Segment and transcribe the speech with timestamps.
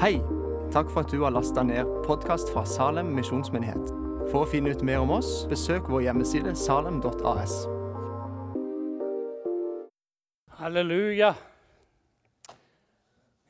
[0.00, 0.20] Hei!
[0.72, 3.86] Takk for at du har lasta ned podkast fra Salem misjonsmyndighet.
[4.28, 7.54] For å finne ut mer om oss, besøk vår hjemmeside salem.as.
[10.58, 11.30] Halleluja.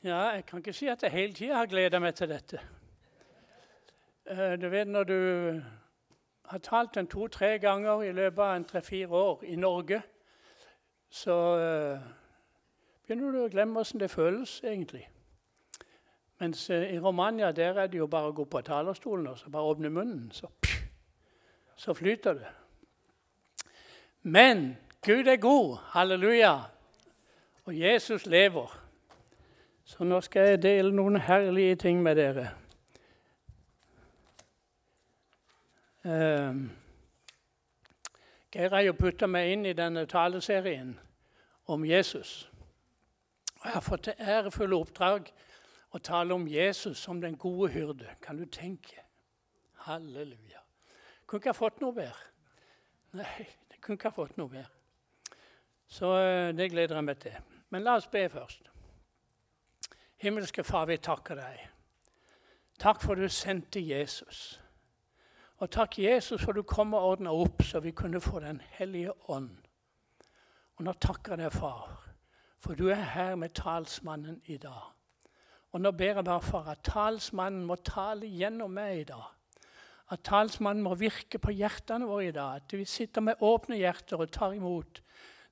[0.07, 2.61] Ja, jeg kan ikke si at jeg hele tida har gleda meg til dette.
[4.31, 5.19] Eh, Du vet når du
[6.47, 9.99] har talt den to-tre ganger i løpet av en tre-fire år i Norge,
[11.11, 12.09] så eh,
[13.03, 15.09] begynner du å glemme åssen det føles egentlig.
[16.39, 19.49] Mens eh, i Romania der er det jo bare å gå på talerstolen og så
[19.49, 20.49] bare åpne munnen, så,
[21.75, 22.51] så flyter det.
[24.21, 25.77] Men Gud er god.
[25.93, 26.53] Halleluja.
[27.65, 28.83] Og Jesus lever.
[29.85, 32.49] Så nå skal jeg dele noen herlige ting med dere.
[36.03, 36.69] Um,
[38.51, 40.93] Geir har jo putta meg inn i denne taleserien
[41.67, 42.49] om Jesus.
[43.59, 45.31] Og jeg har fått det ærefulle oppdrag
[45.97, 48.15] å tale om Jesus som den gode hyrde.
[48.21, 49.03] Kan du tenke?
[49.87, 50.61] Halleluja.
[51.25, 52.33] Kunne ikke ha fått noe bedre.
[53.17, 54.73] Nei, det kunne ikke ha fått noe bedre.
[55.87, 57.37] Så eh, det gleder jeg meg til.
[57.71, 58.69] Men la oss be først.
[60.23, 61.61] Himmelske Far, vi takker deg.
[62.79, 64.59] Takk for du sendte Jesus.
[65.57, 69.13] Og takk, Jesus, for du kom og ordna opp så vi kunne få Den hellige
[69.29, 69.55] ånd.
[70.77, 71.89] Og nå takker jeg deg, far,
[72.61, 74.96] for du er her med talsmannen i dag.
[75.75, 79.25] Og nå ber jeg bare for at talsmannen må tale gjennom meg i dag.
[80.11, 82.61] At talsmannen må virke på hjertene våre i dag.
[82.61, 85.01] At vi sitter med åpne hjerter og tar imot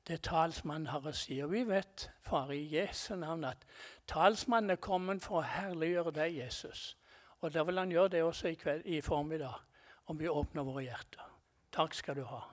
[0.07, 1.39] det talsmannen har å si.
[1.43, 3.65] Og vi vet, far, i Jesu navn, at
[4.07, 6.93] talsmannen er kommet for å herliggjøre deg, Jesus.
[7.41, 9.57] Og da vil han gjøre det også i, kveld, i formiddag,
[10.05, 11.33] om vi åpner våre hjerter.
[11.73, 12.43] Takk skal du ha.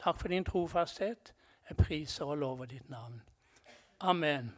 [0.00, 1.34] Takk for din trofasthet.
[1.68, 3.22] Jeg priser og lover ditt navn.
[4.00, 4.52] Amen.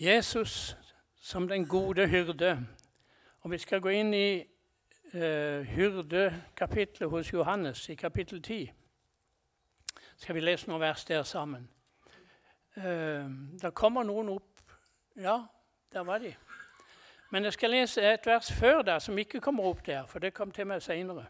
[0.00, 0.76] Jesus
[1.20, 2.66] som den gode hyrde.
[3.40, 4.46] Og Vi skal gå inn i
[5.12, 8.72] eh, hyrdekapitlet hos Johannes, i kapittel 10.
[10.16, 11.68] Skal vi lese noen vers der sammen?
[12.76, 13.28] Eh,
[13.62, 14.72] det kommer noen opp
[15.16, 15.42] Ja,
[15.92, 16.34] der var de.
[17.30, 20.34] Men jeg skal lese et vers før der som ikke kommer opp der, for det
[20.34, 21.26] kom til meg seinere.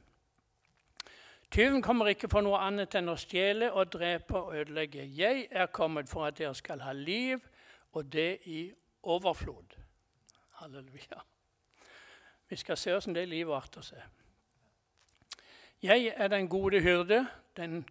[1.51, 5.09] Tyven kommer ikke for noe annet enn å stjele og drepe og ødelegge.
[5.17, 7.41] Jeg er kommet for at dere skal ha liv,
[7.93, 9.77] og det i overflod.
[10.51, 11.21] Halleluja.
[12.49, 14.03] Vi skal se hvordan det livet arter seg.
[15.83, 17.27] Jeg er den gode hyrde.
[17.57, 17.89] Den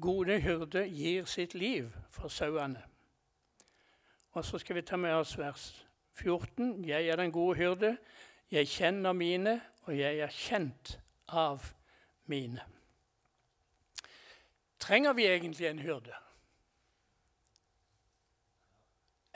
[0.00, 2.82] gode hyrde gir sitt liv for sauene.
[4.32, 6.84] Og så skal vi ta med oss vers 14.
[6.84, 7.96] Jeg er den gode hyrde.
[8.50, 11.64] Jeg kjenner mine, og jeg er kjent av
[12.26, 12.60] mine.
[14.78, 16.14] Trenger vi egentlig en hyrde?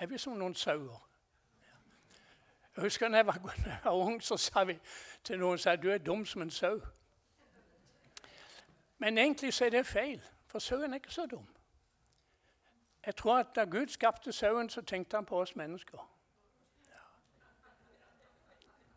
[0.02, 1.08] Er vi som noen sauer?
[2.76, 4.74] Jeg husker da jeg var, ung, så sa vi
[5.24, 6.80] til noen at du er dum som en sau.
[8.98, 11.46] Men egentlig så er det feil, for sauen er ikke så dum.
[13.06, 16.10] Jeg tror at Da Gud skapte sauen, så tenkte han på oss mennesker.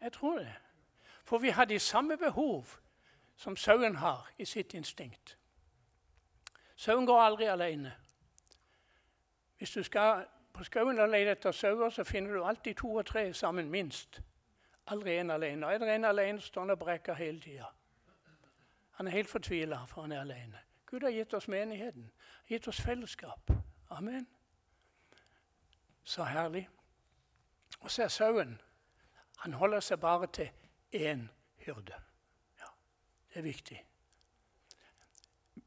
[0.02, 0.56] Jeg tror det.
[1.24, 2.66] For vi har de samme behov
[3.36, 5.38] som sauen har i sitt instinkt.
[6.76, 7.96] Sauen går aldri alene.
[9.58, 13.06] Hvis du skal på skauen og leter etter sauer, så finner du alltid to og
[13.06, 14.22] tre sammen, minst.
[14.88, 15.68] Aldri en alene.
[15.68, 17.66] Og er det en alene, står han og brekker hele tida.
[18.92, 20.60] Han er helt fortvila, for han er alene.
[20.86, 22.12] Gud har gitt oss menigheten,
[22.48, 23.52] gitt oss fellesskap.
[23.90, 24.28] Amen.
[26.04, 26.70] Så herlig.
[27.80, 28.62] Og så er sauen
[29.38, 30.50] Han holder seg bare til
[30.96, 31.28] én
[31.66, 31.94] hyrde.
[32.60, 32.66] Ja,
[33.34, 33.86] Det er viktig.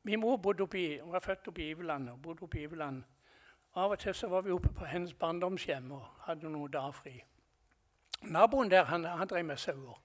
[0.02, 2.08] Min mor bodde oppi, hun var født oppe i Iveland.
[2.08, 3.04] og bodde oppe i Iveland.
[3.78, 7.12] Av og til så var vi oppe på hennes barndomshjem og hadde noen dager fri.
[8.22, 10.00] Naboen der han, han drev med sauer.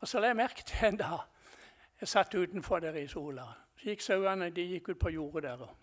[0.00, 1.20] Og Så la jeg merke til en dag
[2.00, 3.46] jeg satt utenfor der i sola.
[3.76, 5.76] Så gikk sauene de gikk ut på jordet der.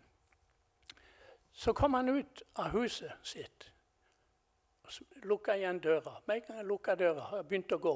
[1.52, 3.72] Så kom han ut av huset sitt
[4.84, 4.91] og
[5.23, 6.20] lukka igjen døra.
[6.28, 7.96] Med en gang jeg lukka døra og begynte å gå,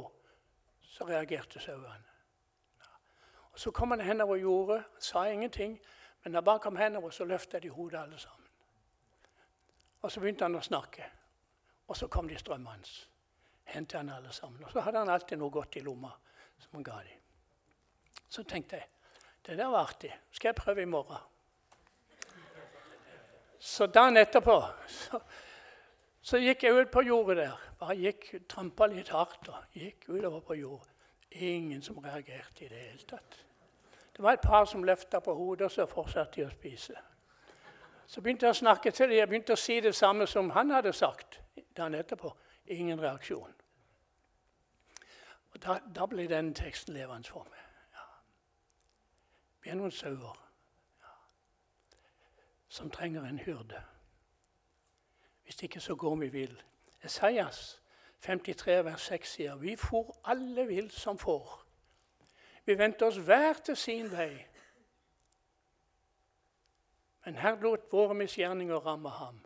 [0.82, 2.14] så reagerte sauene.
[3.56, 5.80] Så kom han henover jordet, sa ingenting,
[6.24, 8.45] men da bare kom henover, så løfta de hodet alle sammen.
[10.06, 11.06] Og Så begynte han å snakke,
[11.88, 12.90] og så kom de strømmene hans.
[13.66, 14.62] Hentet han alle sammen.
[14.62, 16.12] Og så hadde han alltid noe godt i lomma
[16.62, 17.24] som han ga dem.
[18.30, 18.92] Så tenkte jeg
[19.48, 20.12] det der var artig.
[20.32, 21.18] Skal jeg prøve i morgen?
[23.60, 24.60] Så dagen etterpå
[24.94, 25.24] så,
[26.22, 27.66] så gikk jeg ut på jordet der.
[27.82, 30.94] Bare gikk, Trampa litt hardt og gikk utover på jordet.
[31.42, 33.42] Ingen som reagerte i det hele tatt.
[34.14, 36.94] Det var et par som løfta på hodet, og så fortsatte de å spise.
[38.08, 39.18] Så begynte jeg å snakke til dem.
[39.18, 41.40] Jeg begynte å si det samme som han hadde sagt
[41.78, 42.32] dagen etterpå
[42.66, 43.54] ingen reaksjon.
[45.54, 47.62] Og Da, da ble den teksten levende for meg.
[47.96, 48.06] Ja.
[49.64, 50.36] Vi er noen sauer
[51.02, 51.14] ja,
[52.70, 53.82] som trenger en hyrde.
[55.44, 56.62] Hvis ikke så går vi vill.
[57.04, 57.82] Esaias
[58.22, 61.66] 53, vers 6 sier vi for alle vill som får.
[62.66, 64.46] Vi vendte oss hver til sin vei.
[67.26, 69.40] Men her lot våre misgjerninger ramme ham.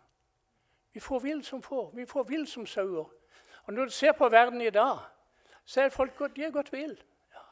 [0.94, 1.92] Vi får vill som får.
[1.96, 3.10] Vi får vill som sauer.
[3.64, 5.00] Og Når du ser på verden i dag,
[5.66, 7.04] så er folk de er gått vill.
[7.34, 7.46] Ja.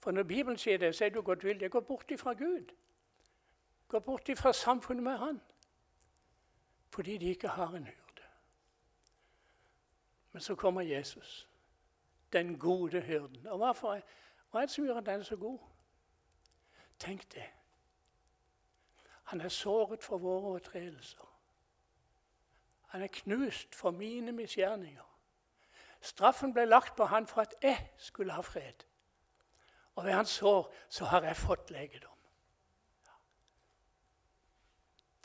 [0.00, 1.60] For når Bibelen sier det, så er du gått vill.
[1.60, 2.74] Det går bort ifra Gud.
[3.88, 5.40] Går bort ifra samfunnet med Han.
[6.90, 8.22] Fordi de ikke har en hyrde.
[10.32, 11.48] Men så kommer Jesus,
[12.32, 13.46] den gode hyrden.
[13.46, 14.00] Og hvorfor,
[14.50, 15.58] Hva er det som gjør at den er så god?
[16.98, 17.44] Tenk det.
[19.24, 21.38] Han er såret for våre overtredelser.
[22.86, 25.10] Han er knust for mine misgjerninger.
[26.00, 28.84] Straffen ble lagt på han for at jeg skulle ha fred.
[29.94, 32.10] Og ved hans sår så har jeg fått legedom.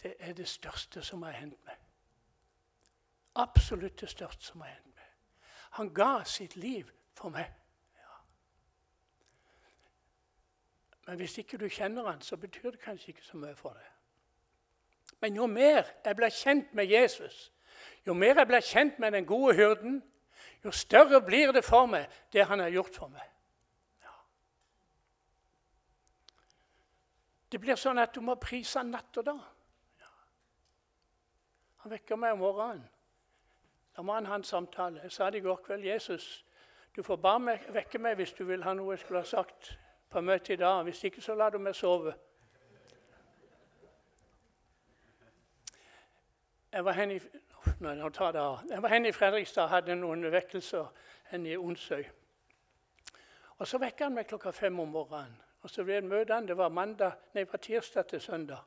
[0.04, 1.76] Det er det største som har hendt meg.
[3.36, 5.10] Absolutt det største som har hendt meg.
[5.72, 7.52] Han ga sitt liv for meg.
[11.10, 13.89] Men hvis ikke du kjenner han, så betyr det kanskje ikke så mye for deg.
[15.22, 17.52] Men jo mer jeg blir kjent med Jesus,
[18.08, 20.00] jo mer jeg blir kjent med den gode hyrden,
[20.64, 23.26] jo større blir det for meg, det han har gjort for meg.
[24.04, 24.16] Ja.
[27.52, 29.44] Det blir sånn at du må prise han natt og dag.
[30.00, 30.14] Ja.
[31.84, 32.88] Han vekker meg om morgenen.
[33.96, 35.02] Da må han ha en samtale.
[35.04, 35.84] Jeg sa det i går kveld.
[35.84, 36.46] Jesus,
[36.96, 39.74] du får bare vekke meg hvis du vil ha noe jeg skulle ha sagt
[40.10, 40.84] på møtet i dag.
[40.88, 42.14] Hvis ikke, så lar du meg sove.
[46.72, 47.20] Jeg var hen i,
[47.82, 50.92] jeg var hen i Fredrikstad hadde noen vekkelser
[51.32, 52.04] hen i Onsøy.
[53.58, 55.36] Og Så vekket han meg klokka fem om morgenen.
[55.62, 56.48] Og så ble det møtene.
[56.48, 58.62] Det var mandag, nei, fra tirsdag til søndag.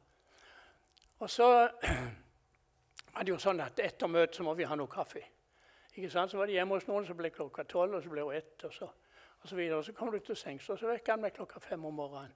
[1.18, 1.46] Og så
[3.14, 5.22] var det jo sånn at etter møtet så må vi ha noe kaffe.
[5.94, 6.30] Ikke sant?
[6.30, 8.42] Så var det hjemme hos noen, så ble det klokka tolv, og så ble det
[8.42, 8.66] ett.
[8.68, 8.90] Og så,
[9.40, 9.78] og så videre.
[9.78, 12.34] Og så kom du til sengs, og så vekket han meg klokka fem om morgenen.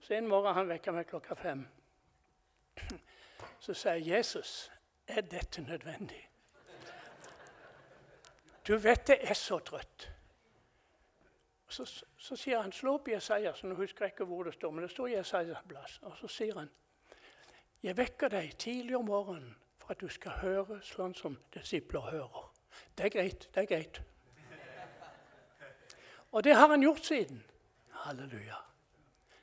[0.00, 1.66] Så en morgen han vekket meg klokka fem.
[3.60, 4.70] Så sier 'Jesus,
[5.10, 6.26] er dette nødvendig?
[8.68, 10.10] Du vet det er så trøtt.
[11.68, 11.84] Så,
[12.16, 13.62] så, sier han, slå opp Jesajas.
[13.62, 15.98] Nå husker jeg ikke hvor det står, men det står Jesajas plass.
[16.02, 16.70] Og så sier han,
[17.82, 22.48] jeg vekker deg tidlig om morgenen for at du skal høre sånn som disipler hører.
[22.98, 23.46] Det er greit.
[23.54, 24.02] Det er greit.
[26.30, 27.42] Og det har han gjort siden.
[28.04, 28.69] Halleluja.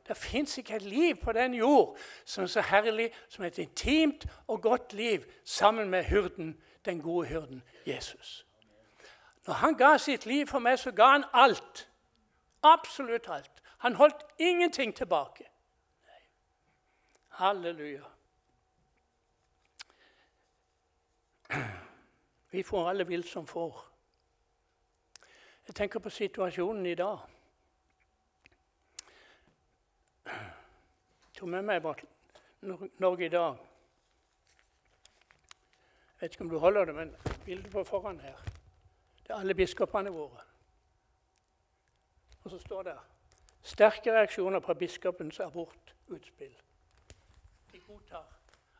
[0.08, 4.26] Det fins ikke et liv på den jord som er så herlig som et intimt
[4.48, 8.46] og godt liv sammen med hyrden, den gode hyrden Jesus.
[9.48, 11.90] Når han ga sitt liv for meg, så ga han alt.
[12.64, 13.64] Absolutt alt.
[13.78, 15.50] Han holdt ingenting tilbake.
[17.30, 18.04] Halleluja.
[22.50, 23.86] Vi får alle vilt som får.
[25.68, 27.18] Jeg tenker på situasjonen i dag.
[31.38, 31.84] Tok med meg
[32.98, 33.58] Norge i dag.
[36.18, 37.16] Jeg vet ikke om du holder det, men
[37.46, 38.38] bildet på foran her
[39.24, 40.42] Det er alle biskopene våre.
[42.44, 42.96] Og så står det
[43.62, 46.56] sterke reaksjoner på biskopens abortutspill.
[47.72, 48.26] De godtar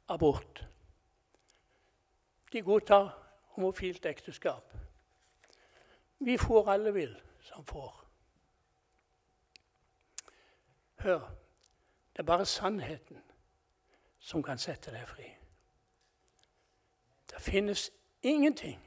[0.08, 0.66] abort.
[2.52, 3.12] De godtar
[3.58, 4.74] homofilt ekteskap.
[6.20, 8.06] Vi får alle vil som får.
[10.96, 11.47] Hør.
[12.18, 13.24] Det er bare sannheten
[14.20, 15.28] som kan sette deg fri.
[17.30, 18.82] Det finnes ingenting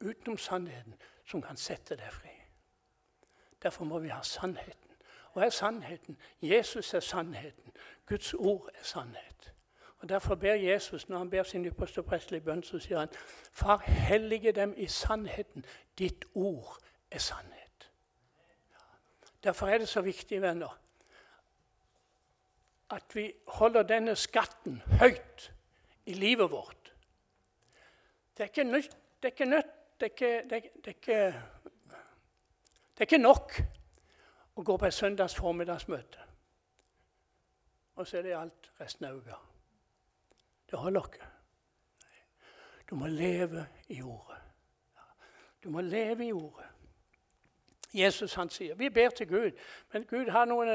[0.00, 0.94] utenom sannheten
[1.26, 2.30] som kan sette deg fri.
[3.62, 4.94] Derfor må vi ha sannheten.
[5.32, 6.20] Og er sannheten?
[6.42, 7.72] Jesus er sannheten.
[8.06, 9.54] Guds ord er sannhet.
[9.98, 12.02] Og Derfor ber Jesus, når han ber sin ypperste
[12.40, 13.08] bønn, så sier han,
[13.52, 15.64] Far, hellige dem i sannheten.
[15.98, 16.78] Ditt ord
[17.10, 17.90] er sannhet.
[19.44, 20.80] Derfor er det så viktig, venner,
[22.90, 25.50] at vi holder denne skatten høyt
[26.08, 26.92] i livet vårt.
[28.36, 31.06] Det er ikke nytt, det er ikke nødt det er det, det,
[32.96, 33.52] er ikke, nok
[34.54, 36.18] å gå på et søndags formiddagsmøte,
[37.98, 39.38] og så er det alt resten av uka.
[40.70, 41.26] Det holder ikke.
[42.90, 44.38] Du må leve i ordet.
[45.64, 46.66] Du må leve i ordet.
[47.94, 49.50] Jesus han sier Vi ber til Gud,
[49.92, 50.68] men Gud har noen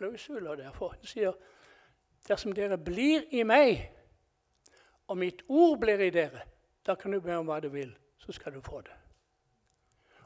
[0.00, 0.72] eh, der.
[0.72, 1.32] For Han sier
[2.28, 3.90] dersom dere blir i meg,
[5.08, 6.42] og mitt ord blir i dere,
[6.86, 8.96] da kan du be om hva du vil, så skal du få det.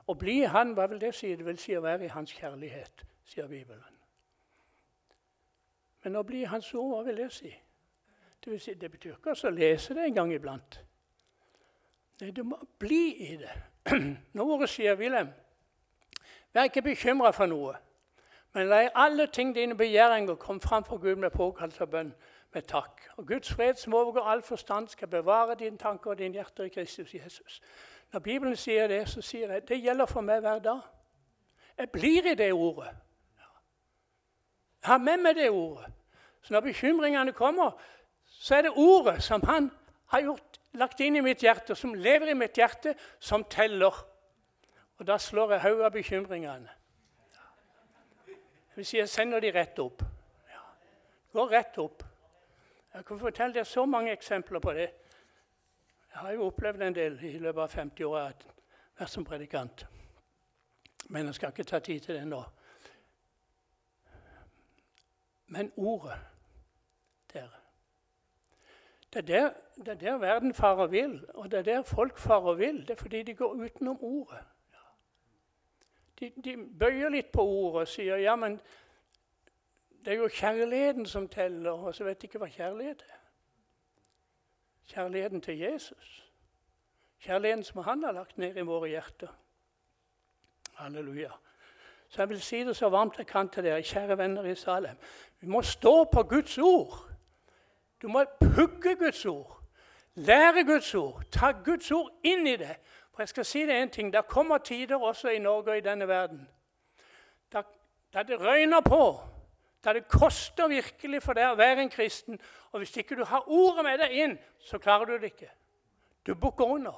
[0.08, 1.34] Å bli i Han, hva vil det si?
[1.36, 3.96] Det vil si å være i Hans kjærlighet, sier Bibelen.
[6.04, 7.50] Men å bli i Hans ord, hva vil det si?
[8.38, 10.78] Det, vil si, det betyr ikke å lese det en gang iblant.
[12.20, 13.52] Nei, du må bli i det.
[14.34, 15.30] Når ordet sier Wilhelm,
[16.54, 17.74] vær ikke bekymra for noe,
[18.54, 22.14] men la alle ting dine begjæringer komme fram for Gud med påkallelse og bønn
[22.54, 23.08] med takk.
[23.16, 26.68] Og Guds fred, som overgår all forstand, skal bevare dine tanker og dine hjerter i
[26.68, 27.60] Kristus Jesus.
[28.12, 30.80] Når Bibelen sier det, så sier jeg det gjelder for meg hver dag.
[31.78, 32.94] Jeg blir i det ordet.
[34.82, 35.92] Jeg har med meg det ordet.
[36.42, 37.70] Så når bekymringene kommer,
[38.24, 39.70] så er det ordet som han
[40.06, 43.94] har gjort, lagt inn i mitt hjerte, som lever i mitt hjerte, som teller.
[44.98, 46.77] Og da slår jeg hodet av bekymringene.
[48.78, 50.02] Det sier sender de rett opp.
[50.46, 50.60] Ja.
[51.32, 52.02] Går rett opp.
[52.94, 54.84] Jeg kan fortelle deg så mange eksempler på det.
[56.12, 59.82] Jeg har jo opplevd en del i løpet av 50 år vært som predikant.
[61.10, 62.38] Men jeg skal ikke ta tid til det nå.
[65.50, 66.20] Men ordet
[67.32, 67.48] der
[69.12, 72.54] det er der, det er der verden farer vill, og det er der folk farer
[72.54, 72.80] vill.
[72.86, 74.44] Det er fordi de går utenom ordet.
[76.20, 78.58] De, de bøyer litt på ordet og sier ja, men
[80.04, 83.18] det er jo kjærligheten som teller, og så vet de ikke hva kjærlighet er.
[84.88, 86.14] Kjærligheten til Jesus.
[87.20, 89.34] Kjærligheten som han har lagt ned i våre hjerter.
[90.78, 91.30] Halleluja.
[92.08, 94.96] Så jeg vil si det så varmt jeg kan til dere, kjære venner i Salem.
[95.40, 97.04] Vi må stå på Guds ord.
[98.02, 99.60] Du må pugge Guds ord.
[100.14, 101.22] Lære Guds ord.
[101.32, 102.76] Ta Guds ord inn i det.
[103.18, 104.12] For jeg skal si det én ting.
[104.12, 106.44] Det kommer tider også i Norge og i denne verden
[108.12, 109.20] da det røyner på
[109.84, 112.38] da det koster virkelig for deg å være en kristen.
[112.70, 115.50] Og hvis ikke du har ordet med deg inn, så klarer du det ikke.
[116.26, 116.96] Du bukker under.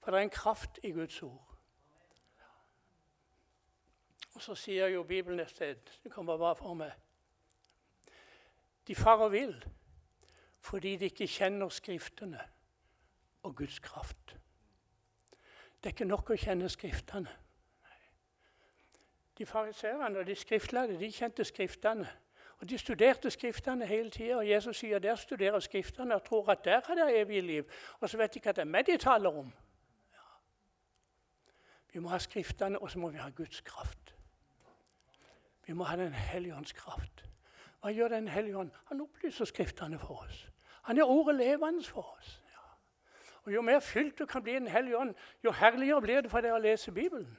[0.00, 1.44] For det er en kraft i Guds ord.
[4.34, 6.92] Og så sier jo Bibelen et sted Det kommer bare for meg.
[8.86, 9.56] De farer vill
[10.60, 12.40] fordi de ikke kjenner Skriftene
[13.42, 14.37] og Guds kraft.
[15.78, 17.30] Det er ikke nok å kjenne Skriftene.
[19.38, 22.08] De fariserene og de skriftlærde de kjente Skriftene.
[22.58, 24.36] Og De studerte Skriftene hele tida.
[24.36, 27.70] Og Jesus sier der studerer Skriftene og tror at der har de evig liv.
[28.00, 29.52] Og så vet de ikke at det er meg de taler om.
[30.12, 30.26] Ja.
[31.92, 34.14] Vi må ha Skriftene, og så må vi ha Guds kraft.
[35.66, 37.24] Vi må ha Den hellige ånds kraft.
[37.80, 38.70] Hva gjør Den hellige ånd?
[38.84, 40.48] Han opplyser Skriftene for oss.
[40.82, 42.40] Han gjør ordet levende for oss.
[43.48, 45.14] Og Jo mer fylt du kan bli Den hellige ånd,
[45.44, 47.38] jo herligere blir det for deg å lese Bibelen.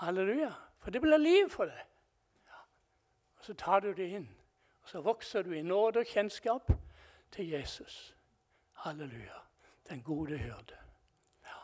[0.00, 0.48] Halleluja.
[0.80, 1.82] For det blir liv for deg.
[3.36, 4.30] Og Så tar du det inn,
[4.82, 6.72] og så vokser du i nåde og kjennskap
[7.30, 8.16] til Jesus.
[8.72, 9.42] Halleluja.
[9.88, 10.80] Den gode hyrde.
[11.44, 11.60] Ja.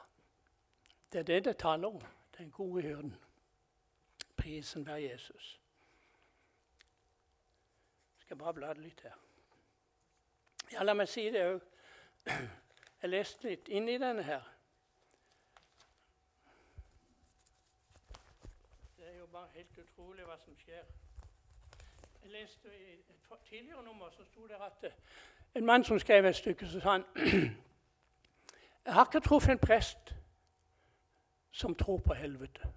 [1.13, 2.01] Det er det det taler om.
[2.39, 3.17] Den gode hyrden.
[4.37, 5.61] Prisen være Jesus.
[8.19, 9.17] Jeg skal bare bla litt her.
[10.73, 11.61] Ja, la meg si det òg.
[13.03, 14.43] Jeg leste litt inn i denne her.
[18.99, 20.85] Det er jo bare helt utrolig hva som skjer.
[22.23, 24.95] Jeg leste I et tidligere nummer så sto det at eh,
[25.55, 27.05] en mann som skrev et stykke, så sa han
[28.85, 30.15] Jeg har ikke truffet en prest
[31.51, 32.73] som tror på helvete.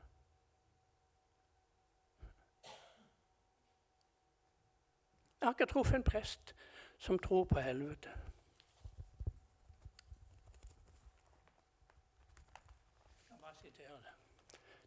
[5.39, 6.55] Jeg har ikke truffet en prest
[6.97, 8.24] som tror på helvete.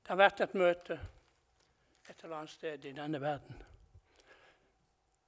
[0.08, 0.94] Det har vært et møte
[2.08, 3.58] et eller annet sted i denne verden.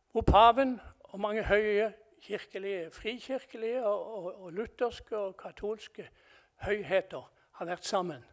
[0.08, 1.90] Hvor paven og mange høye
[2.24, 6.08] kirkelige, frikirkelige og, og, og lutherske og katolske
[6.64, 7.28] høyheter
[7.60, 8.24] har vært sammen.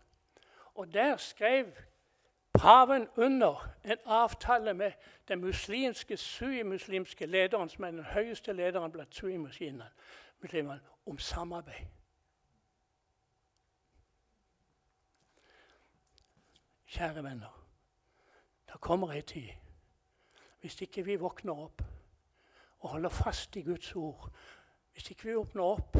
[0.75, 1.75] Og der skrev
[2.53, 4.91] paven under en avtale med
[5.27, 11.96] den muslimske, sui-muslimske lederen, som er den høyeste lederen blant sui-muslimene, om samarbeid.
[16.88, 17.53] Kjære venner.
[18.67, 19.50] Det kommer ei tid
[20.62, 21.82] hvis ikke vi våkner opp
[22.79, 24.32] og holder fast i Guds ord.
[24.94, 25.96] Hvis ikke vi åpner opp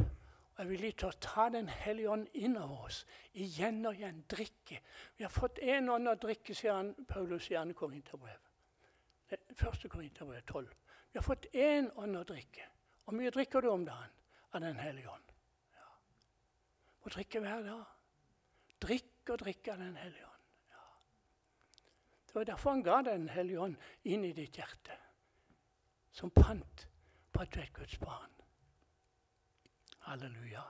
[0.58, 3.04] og er villige til å ta Den hellige ånd inn over oss
[3.34, 4.82] igjen og igjen, drikke.
[5.18, 7.74] Vi har fått én ånd å drikke, sier han, Paulus i 2.
[7.78, 8.40] Korinterbrev.
[9.56, 10.72] Første Korinterbrev 12.
[11.12, 12.66] Vi har fått én ånd å drikke.
[13.06, 14.16] Hvor mye drikker du om dagen
[14.52, 15.36] av Den hellige ånd?
[15.78, 15.92] Ja.
[17.04, 17.86] Må drikke hver dag.
[18.82, 20.27] Drikk og drikke av Den hellige ånd.
[22.38, 24.94] Det var derfor han ga Den hellige ånd inn i ditt hjerte.
[26.12, 26.84] Som pant
[27.34, 28.32] på at du er et Guds barn.
[30.00, 30.62] Halleluja.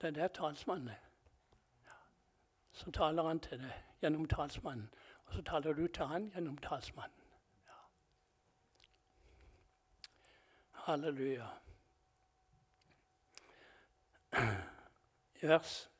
[0.00, 1.02] Det er der talsmannen er.
[2.72, 4.86] Så taler han til deg gjennom talsmannen,
[5.26, 7.26] og så taler du til han gjennom talsmannen.
[7.66, 7.80] Ja.
[10.86, 11.50] Halleluja.
[15.42, 15.90] I vers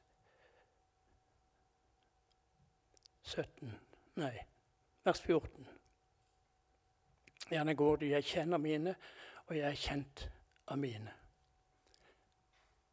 [3.23, 3.88] 17
[4.19, 4.45] Nei,
[5.05, 5.69] vers 14.
[7.51, 8.97] Gjerne går du, jeg kjenner mine,
[9.47, 10.25] og jeg er kjent
[10.67, 11.13] av mine.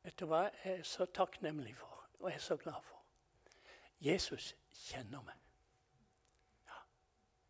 [0.05, 3.01] Vet du hva jeg er så takknemlig for, og jeg er så glad for?
[4.05, 4.51] Jesus
[4.83, 5.41] kjenner meg.
[6.67, 6.77] Ja.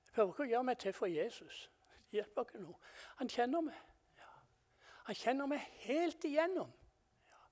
[0.05, 1.67] Jeg prøver ikke å gjøre meg til for Jesus.
[2.07, 2.79] Det hjelper ikke noe.
[3.19, 3.83] Han kjenner meg.
[4.23, 4.33] Ja.
[5.11, 6.71] Han kjenner meg helt igjennom.
[7.27, 7.43] Ja.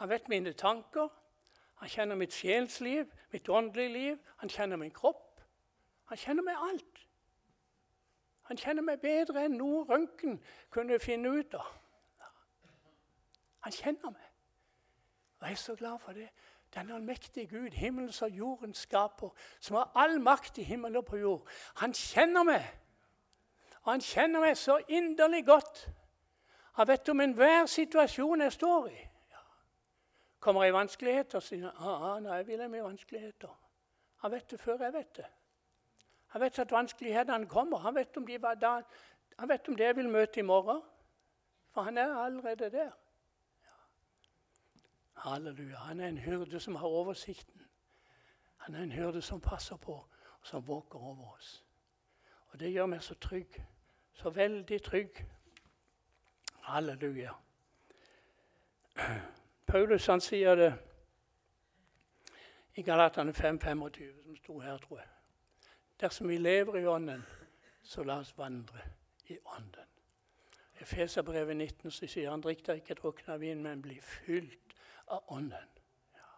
[0.00, 1.12] Han vet mine tanker.
[1.84, 4.28] Han kjenner mitt sjelsliv, mitt åndelige liv.
[4.40, 5.27] Han kjenner min kropp.
[6.08, 7.04] Han kjenner meg alt.
[8.48, 10.38] Han kjenner meg bedre enn noe røntgen
[10.72, 11.68] kunne finne ut av.
[13.66, 14.28] Han kjenner meg.
[15.38, 16.30] Og jeg er så glad for det.
[16.74, 21.16] Den allmektige Gud, himmelens og jordens skaper, som har all makt i himmel og på
[21.16, 21.48] jord.
[21.76, 22.64] Han kjenner meg.
[23.82, 25.88] Og han kjenner meg så inderlig godt.
[26.72, 28.98] Han vet om enhver situasjon jeg står i.
[29.30, 29.44] Ja.
[30.40, 32.02] Kommer jeg i vanskeligheter, sier han.
[32.04, 33.54] Ja, nei, vil jeg i vanskeligheter.
[34.24, 35.26] Han vet det før jeg vet det.
[36.28, 37.78] Han vet at vanskelighetene kommer.
[37.78, 38.80] Han vet, de da,
[39.38, 40.82] han vet om det jeg vil møte i morgen.
[41.70, 42.90] For han er allerede der.
[43.64, 43.76] Ja.
[45.14, 45.76] Halleluja.
[45.76, 47.66] Han er en hyrde som har oversikten.
[48.56, 49.92] Han er en hyrde som passer på,
[50.40, 51.64] og som våker over oss.
[52.48, 53.64] Og det gjør meg så trygg.
[54.12, 55.26] Så veldig trygg.
[56.62, 57.32] Halleluja.
[59.66, 60.72] Paulus han sier det
[62.74, 65.08] i Galatane 5.25, som sto her, tror jeg.
[66.00, 67.26] Dersom vi lever i Ånden,
[67.82, 68.80] så la oss vandre
[69.26, 69.86] i Ånden.
[70.80, 74.76] I Feserbrevet 19 så sier han drikk deg ikke drukne av vin, men bli fylt
[75.10, 75.70] av Ånden.
[76.14, 76.28] Ja.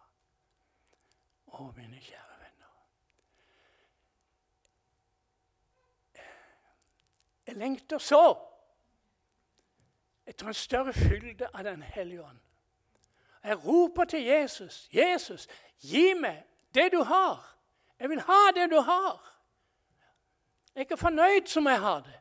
[1.45, 2.71] Å, mine kjære venner.
[7.45, 8.23] Jeg lengter så
[10.25, 12.39] etter en større fylde av Den hellige ånd.
[13.43, 14.89] Jeg roper til Jesus.
[14.93, 15.47] 'Jesus,
[15.79, 16.43] gi meg
[16.73, 17.47] det du har.'
[17.99, 19.31] Jeg vil ha det du har.
[20.75, 22.19] Jeg er fornøyd som jeg har det.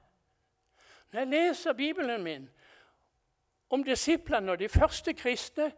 [1.13, 2.51] Når jeg leser Bibelen min
[3.71, 5.73] om disiplene og de første kristne,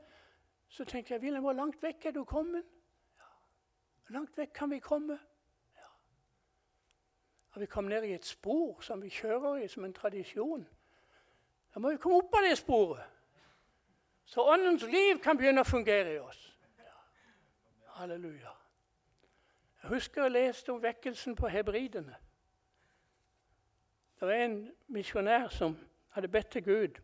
[0.69, 2.65] så tenker jeg Wilhelm, hvor langt vekk er du kommet?
[4.07, 5.19] Hvor langt vekk kan vi komme?
[5.77, 5.89] Ja.
[7.49, 10.69] Har vi kommet ned i et spor som vi kjører i som en tradisjon?
[11.75, 13.05] Da må vi komme opp av det sporet,
[14.25, 16.41] så Åndens liv kan begynne å fungere i oss.
[16.79, 16.97] Ja.
[17.99, 18.53] Halleluja.
[19.83, 22.17] Jeg husker jeg leste om vekkelsen på hebridene.
[24.23, 25.73] Det var en misjonær som
[26.15, 26.99] hadde bedt til Gud.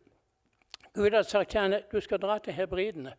[0.93, 3.11] Gud hadde sagt til henne du skal dra til hebridene.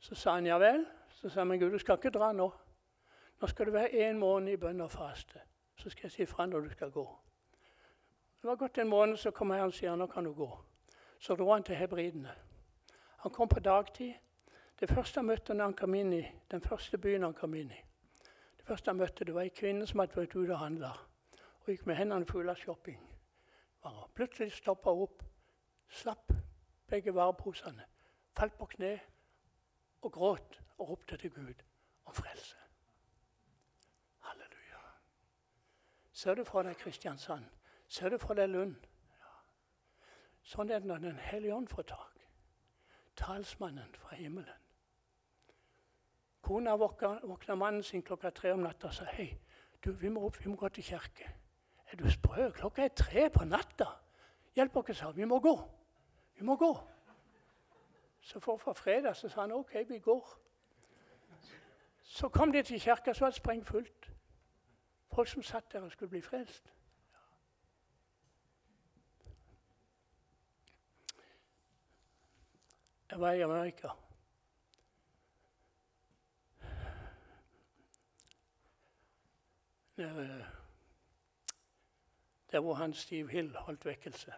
[0.00, 0.82] Så sa han ja vel.
[1.08, 2.50] Så sa han men Gud, du skal ikke dra nå.
[3.40, 5.38] Nå skal du være en måned i bønn og faste.
[5.76, 7.06] Så skal jeg si fra når du skal gå.
[8.42, 10.50] Det var gått en måned, så kom Herren og sier nå kan du gå.
[11.18, 12.34] Så dro han til hebridene.
[13.22, 14.14] Han kom på dagtid.
[14.80, 17.70] Det første han møtte når han kom inn i den første byen han kom inn
[17.70, 17.84] i,
[18.58, 20.96] det første han møtte, det var ei kvinne som hadde vært ute og handla
[21.66, 22.98] og gikk med hendene fulle av shopping.
[24.14, 25.22] Plutselig stoppa hun opp,
[25.88, 26.32] slapp
[26.88, 27.84] begge vareposene,
[28.36, 28.92] falt på kne
[30.02, 31.62] og gråt og ropte til Gud
[32.04, 32.56] om frelse.
[34.28, 34.82] Halleluja.
[36.12, 37.46] Ser du for deg Kristiansand?
[37.88, 38.76] Ser du for deg Lund?
[39.18, 39.32] Ja.
[40.42, 42.22] Sånn er det når Den hellige ånd får tak.
[43.16, 44.62] Talsmannen fra himmelen.
[46.46, 49.32] Kona våkna mannen sin klokka tre om natta og sa hei,
[49.82, 51.32] du, vi må opp, vi må gå til kirke.
[51.92, 52.50] Er du sprø?
[52.50, 53.86] Klokka er tre på natta.
[54.54, 55.54] Hjelp oss, sa Vi må gå.
[56.34, 56.72] Vi må gå.
[58.20, 60.38] Så for fra fredag så sa han OK, vi går.
[62.02, 64.10] Så kom de til kirka, så var det sprengfullt.
[65.12, 66.72] Folk som satt der og skulle bli frelst.
[73.10, 73.88] Jeg var i Amerika.
[79.96, 80.55] Der,
[82.56, 84.32] der hvor han Steve Hill holdt vekkelse.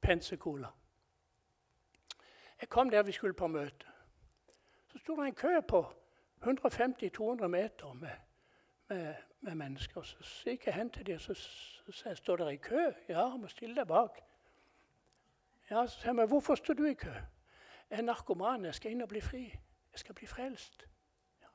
[0.00, 0.68] Pensekola.
[2.60, 3.86] Jeg kom der vi skulle på møte.
[4.86, 5.82] Så sto det en kø på
[6.42, 8.10] 150-200 meter med,
[8.88, 10.02] med, med, mennesker.
[10.02, 11.20] Så gikk jeg hen til dem
[11.86, 12.92] og sa står dere i kø.
[13.08, 14.20] Ja, må stille deg bak.
[15.70, 17.12] Ja, Så sa jeg, men hvorfor står du i kø?
[17.90, 18.64] Jeg er narkoman.
[18.64, 19.44] Jeg skal inn og bli fri.
[19.92, 20.86] Jeg skal bli frelst.
[21.40, 21.46] Ja.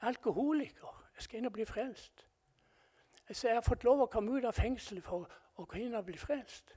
[0.00, 1.08] Jeg er alkoholiker.
[1.16, 2.26] Jeg skal inn og bli frelst.
[3.32, 6.76] Så jeg har fått lov å komme ut av fengselet for å og bli frelst.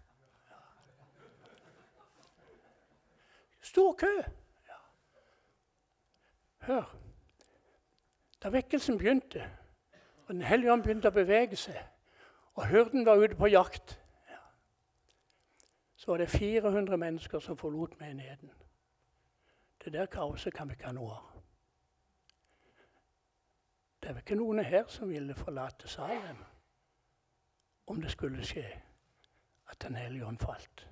[3.61, 4.11] Stor kø.
[4.67, 4.79] Ja.
[6.67, 6.95] Hør.
[8.43, 9.49] Da vekkelsen begynte,
[10.27, 11.77] og Den hellige ånd begynte å bevege seg,
[12.55, 14.41] og hyrden var ute på jakt, ja.
[15.95, 18.51] så var det 400 mennesker som forlot menigheten.
[19.83, 21.34] Det der kaoset kan vi ikke ha noe av.
[24.05, 26.43] Det vel ikke noen her som ville forlate Salem
[27.89, 28.67] om det skulle skje
[29.65, 30.83] at Den hellige ånd falt.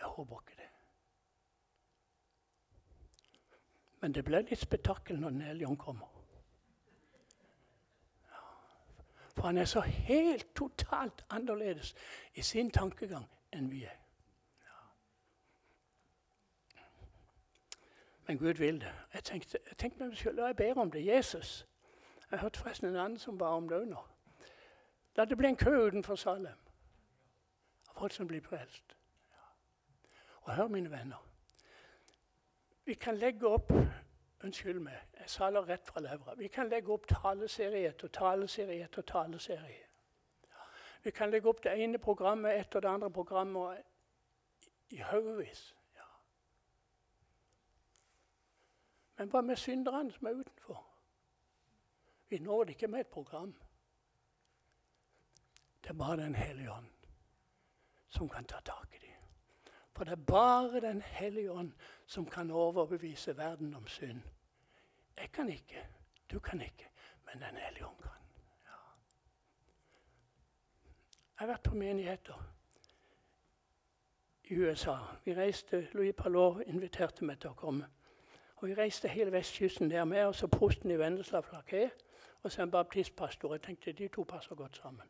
[0.00, 0.66] Jeg håper ikke det.
[4.00, 6.10] Men det ble litt spetakkel når Den hellige ånd kommer.
[9.36, 11.94] For han er så helt totalt annerledes
[12.34, 13.99] i sin tankegang enn vi er.
[18.30, 18.92] Men Gud vil det.
[19.14, 21.06] Jeg tenkte, tenkte meg selv, jeg ber om det.
[21.06, 21.66] Jesus.
[22.30, 24.04] Jeg hørte forresten en annen som ba om det nå.
[25.16, 26.60] Da det ble en kø utenfor Salem
[27.88, 28.94] av folk som blir frelst.
[30.42, 31.26] Og hør, mine venner.
[32.84, 33.72] Vi kan legge opp
[34.44, 36.34] Unnskyld meg, jeg saler rett fra levra.
[36.38, 39.84] Vi kan legge opp taleserie etter taleserie etter taleserie.
[41.02, 43.82] Vi kan legge opp det ene programmet etter det andre programmet
[44.88, 45.74] i haugevis.
[45.96, 46.06] Ja.
[49.20, 50.86] Men hva med synderne som er utenfor?
[52.28, 53.54] Vi når det ikke med et program.
[55.82, 56.86] Det er bare Den hellige ånd
[58.08, 59.72] som kan ta tak i dem.
[59.92, 61.72] For det er bare Den hellige ånd
[62.06, 64.22] som kan overbevise verden om synd.
[65.16, 65.86] Jeg kan ikke,
[66.30, 66.88] du kan ikke,
[67.24, 68.22] men Den hellige ånd kan.
[68.64, 68.80] Ja.
[71.16, 72.44] Jeg har vært på menigheter
[74.44, 74.96] i USA.
[75.24, 77.86] Vi reiste, Louis Palot inviterte meg til å komme.
[78.60, 81.88] Og Vi reiste hele vestkysten der med oss og prosten i Vennesla Flaké
[82.42, 83.54] og så en baptistpastor.
[83.54, 85.08] Jeg tenkte de to passer godt sammen.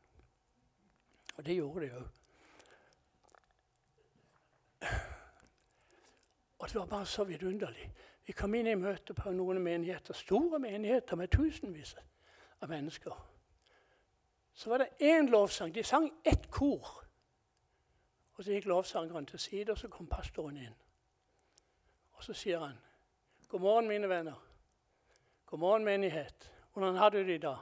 [1.37, 2.05] Og det gjorde de òg.
[6.59, 7.93] Og det var bare så vidunderlig.
[8.27, 11.97] Vi kom inn i møte på noen menigheter, store menigheter med tusenvis
[12.61, 13.27] av mennesker.
[14.53, 15.75] Så var det én lovsang.
[15.75, 17.05] De sang ett kor.
[18.35, 20.75] Og Så gikk lovsangeren til side, og så kom pastoren inn.
[22.13, 22.79] Og Så sier han,
[23.51, 24.47] 'God morgen, mine venner.
[25.47, 26.53] God morgen, menighet.
[26.73, 27.59] Hvordan har du det i dag?'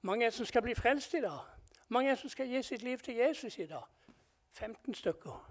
[0.00, 1.38] Mange som skal bli frelst i dag.
[1.88, 3.82] Mange som skal gi sitt liv til Jesus i dag.
[4.50, 5.50] 15 stykker.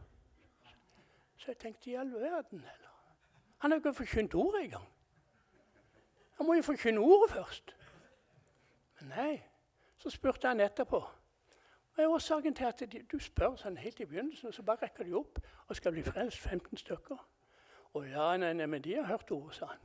[1.37, 3.13] Så jeg tenkte i all verden heller.
[3.57, 4.87] Han har jo ikke forkynt ordet engang.
[6.37, 7.75] Han må jo forkynne ordet først.
[8.99, 9.43] Men nei.
[9.97, 10.99] Så spurte han etterpå.
[11.93, 15.03] Hva er årsaken til at du spør sånn helt i begynnelsen, og så bare rekker
[15.03, 17.32] de opp og skal bli frelst 15 stykker?
[17.93, 19.81] Å ja, nei, nei, men de har hørt ordet, sa han.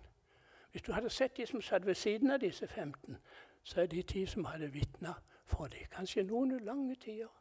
[0.73, 3.16] Hvis du hadde sett de som satt ved siden av disse 15,
[3.62, 5.88] så er de ti som hadde vitna for dem.
[5.92, 7.33] Kanskje noen lange tider.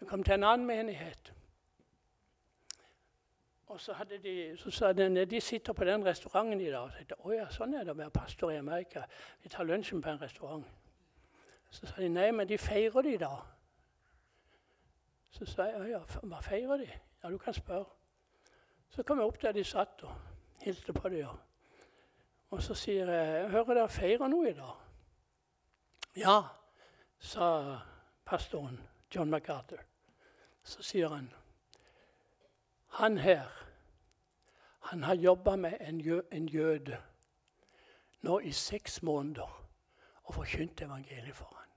[0.00, 1.32] Jeg kom til en annen menighet.
[3.66, 6.82] Og så, de, så sa de de sitter på den restauranten i dag.
[6.82, 9.04] Og tenkte, å ja, sånn er det å være pastor i Amerika.
[9.42, 10.66] Vi tar lunsjen på en restaurant.
[11.70, 13.40] Så sa de nei, men de feirer det i dag.
[15.34, 16.90] Så sa jeg ja, hva feirer de?
[17.22, 17.88] Ja, du kan spørre.
[18.94, 20.14] Så kom jeg opp der de satt og
[20.62, 21.26] hilste på dem.
[22.54, 24.76] Og så sier jeg jeg hører dere feirer noe i dag.
[26.14, 26.36] Ja,
[27.18, 27.48] sa
[28.24, 28.78] pastoren
[29.14, 29.82] John MacArthur.
[30.62, 31.32] Så sier han
[32.94, 33.50] han her
[34.80, 36.98] han har jobba med en, jø, en jøde
[38.22, 39.50] nå i seks måneder
[40.24, 41.70] og forkynt evangeliet for han.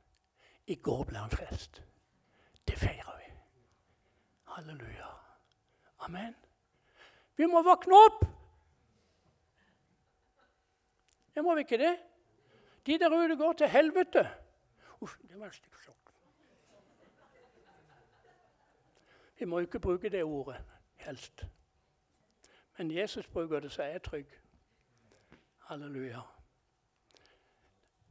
[0.68, 1.82] I går ble han frelst.
[2.68, 3.32] Det feirer vi.
[4.54, 5.10] Halleluja.
[6.00, 6.36] Amen.
[7.38, 8.26] Vi må våkne opp!
[11.36, 11.94] Det må vi ikke det?
[12.86, 14.30] De der ute går til helvete.
[15.02, 16.14] Uff, det var stygt sagt.
[19.40, 20.64] Vi må ikke bruke det ordet
[20.96, 21.46] helst.
[22.78, 24.40] Men Jesus bruker det, så er jeg trygg.
[25.60, 26.22] Halleluja.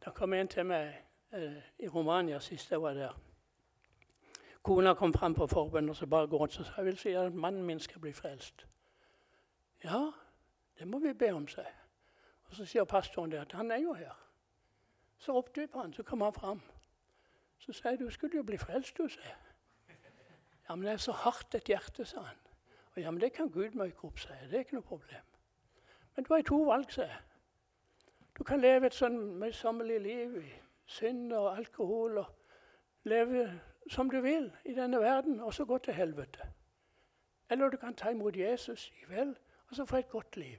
[0.04, 0.92] Da kom en til meg
[1.32, 3.18] eh, i Romania sist jeg var der.
[4.62, 7.34] Kona kom fram på forbønn og så bare går Så sa jeg vil si at
[7.34, 8.66] mannen min skal bli frelst.
[9.84, 10.10] Ja,
[10.78, 11.66] det må vi be om, seg.
[12.48, 14.14] Og Så sier pastoren det at han er jo her.
[15.18, 15.40] Så
[15.72, 16.60] på han, så kom han fram.
[17.58, 19.36] Så sa jeg du skulle jo bli frelst, du, jeg.
[20.68, 22.36] Ja, men det er så hardt et hjerte, sa han.
[22.94, 24.48] Og ja, men det kan Gud møke opp, sa jeg.
[24.50, 25.24] Det er ikke noe problem.
[26.16, 27.18] Men du har to valg, sa jeg.
[28.38, 30.52] Du kan leve et sånn møysommelig liv i
[30.86, 32.26] synd og alkohol og
[33.08, 33.46] leve
[33.90, 36.52] som du vil i denne verden, og så gå til helvete.
[37.50, 39.36] Eller du kan ta imot Jesus i kveld
[39.68, 40.58] og så få et godt liv.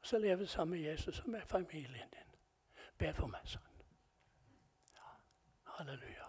[0.00, 2.26] Og så leve sammen med Jesus og med familien din.
[2.98, 3.72] Be for meg sånn.
[4.96, 5.10] Ja,
[5.78, 6.28] halleluja.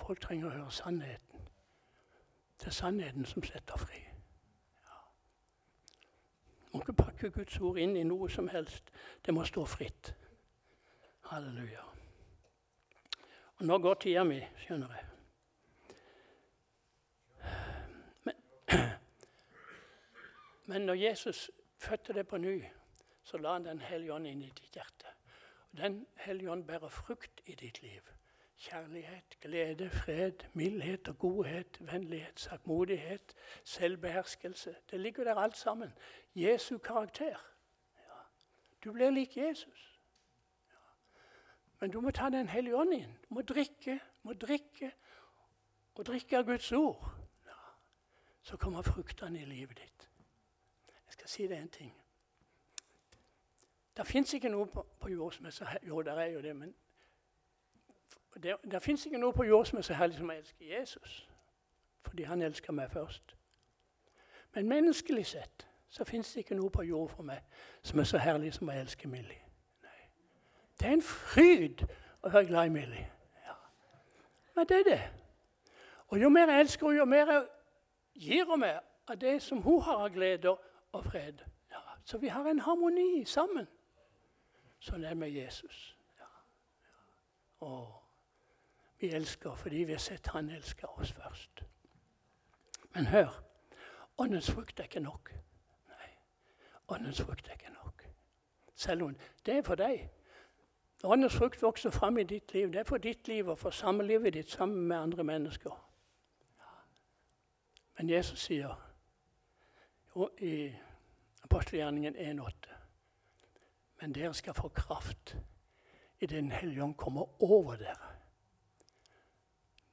[0.00, 1.48] Folk trenger å høre sannheten.
[2.56, 3.98] Det er sannheten som setter fri.
[4.86, 5.00] Ja.
[6.72, 8.88] Må ikke pakke Guds ord inn i noe som helst.
[9.26, 10.14] Det må stå fritt.
[11.28, 11.84] Halleluja.
[13.58, 15.04] Og nå går tida mi, skjønner jeg.
[18.24, 18.34] Men,
[20.66, 22.64] men når Jesus fødte det på ny,
[23.22, 25.06] så la han Den hellige ånd inn i ditt hjerte.
[25.76, 28.00] Den hellige ånd bærer frukt i ditt liv.
[28.56, 34.76] Kjærlighet, glede, fred, mildhet og godhet, vennlighet, sakmodighet, selvbeherskelse.
[34.90, 35.92] Det ligger der alt sammen.
[36.34, 37.36] Jesu karakter.
[37.96, 38.20] Ja.
[38.84, 40.00] Du blir lik Jesus.
[41.80, 43.18] Men du må ta Den hellige ånd inn.
[43.28, 44.92] Du må drikke, må drikke
[45.94, 47.10] og drikke av Guds ord.
[47.46, 47.60] Ja.
[48.42, 50.08] Så kommer fruktene i livet ditt.
[51.16, 51.94] Skal si deg en ting.
[53.96, 56.56] Det fins ikke noe på, på jord som er så Jo, det er jo det,
[56.56, 56.74] men
[58.42, 61.14] det, det fins ikke noe på jord som er så herlig som å elske Jesus.
[62.04, 63.36] Fordi han elsker meg først.
[64.52, 67.40] Men menneskelig sett så fins det ikke noe på jord for meg
[67.82, 69.40] som er så herlig som å elske Millie.
[70.76, 71.86] Det er en fryd
[72.20, 73.08] å være glad i Millie.
[73.46, 73.56] Ja.
[74.54, 75.00] Men det er det.
[76.12, 77.46] Og jo mer jeg elsker henne, jo mer jeg
[78.28, 80.52] gir meg av det som hun har av glede
[80.96, 81.44] og fred.
[81.70, 81.82] Ja.
[82.04, 83.68] Så vi har en harmoni sammen.
[84.80, 85.96] Sånn er det med Jesus.
[86.18, 86.28] Ja.
[87.66, 87.94] Og
[89.00, 91.64] vi elsker fordi vi har sett han elsker oss først.
[92.94, 93.42] Men hør
[94.18, 95.32] åndens frukt er ikke nok.
[95.88, 96.12] Nei,
[96.88, 98.06] åndens frukt er ikke nok.
[98.74, 100.08] Selv om det er for deg.
[101.04, 102.72] Åndens frukt vokser fram i ditt liv.
[102.72, 105.76] Det er for ditt liv og for samlivet ditt sammen med andre mennesker.
[107.98, 108.74] Men Jesus sier
[110.38, 110.72] i
[111.46, 112.50] apostelgjerningen 1,8
[114.00, 115.36] Men dere skal få kraft
[116.20, 118.12] i Den hellige ånd kommer over dere.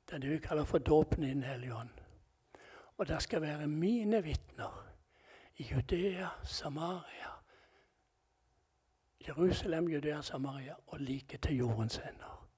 [0.08, 1.89] Det er det vi kaller for dåpen i Den hellige ånd.
[2.98, 4.89] Og det skal være mine vitner
[5.58, 7.32] i Judea, Samaria,
[9.28, 12.50] Jerusalem, Judea, Samaria og like til jordens ender.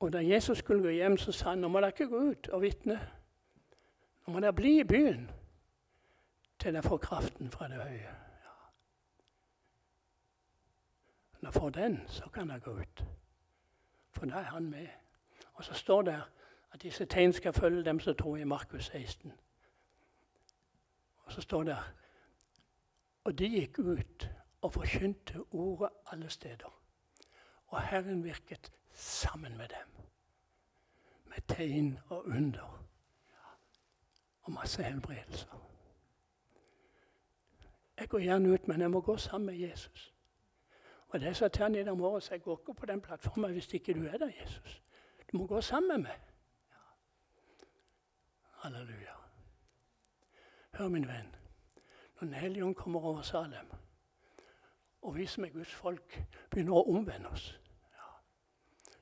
[0.00, 2.48] Og Da Jesus skulle gå hjem, så sa han nå må dere ikke gå ut
[2.48, 3.00] og vitne.
[4.26, 5.30] Nå må dere bli i byen
[6.58, 7.98] til jeg får kraften fra det høye.
[7.98, 8.54] Ja.
[11.40, 13.04] Når jeg får den, så kan jeg gå ut.
[14.10, 14.88] For da er han med.
[15.52, 16.22] Og så står det
[16.72, 19.32] at disse tegn skal følge dem som tror i Markus 16.
[21.16, 21.78] Og så står det
[23.24, 26.80] Og de gikk ut og forkynte ordet alle steder.
[27.66, 30.04] Og Herren virket sammen med dem.
[31.24, 32.84] Med tegn og under.
[34.42, 35.77] Og masse helbredelser.
[37.98, 40.14] Jeg går gjerne ut, men jeg må gå sammen med Jesus.
[41.08, 43.94] Og det sa han i dag morges, jeg går ikke på den plattformen hvis ikke
[43.94, 44.82] du er der, Jesus.
[45.32, 46.20] Du må gå sammen med meg.
[46.70, 46.84] Ja.
[48.62, 49.14] Halleluja.
[50.72, 51.34] Hør, min venn.
[52.20, 53.70] Når Den hellige ånd kommer over Salem,
[55.02, 57.60] og vi som er Guds folk, begynner å omvende oss,
[57.94, 58.08] ja.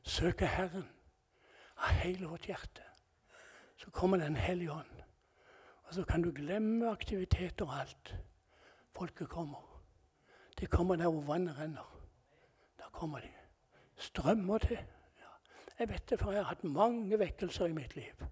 [0.02, 0.88] søke Herren
[1.76, 2.84] av hele vårt hjerte,
[3.76, 5.02] så kommer Den hellige ånd.
[5.84, 8.14] Og så kan du glemme aktiviteter og alt.
[8.96, 9.82] Folket kommer.
[10.60, 12.00] De kommer der hvor vannet renner
[12.78, 13.28] Da kommer de.
[13.96, 14.76] Strømmer til.
[15.20, 15.32] Ja.
[15.78, 18.24] Jeg vet det, for jeg har hatt mange vekkelser i mitt liv.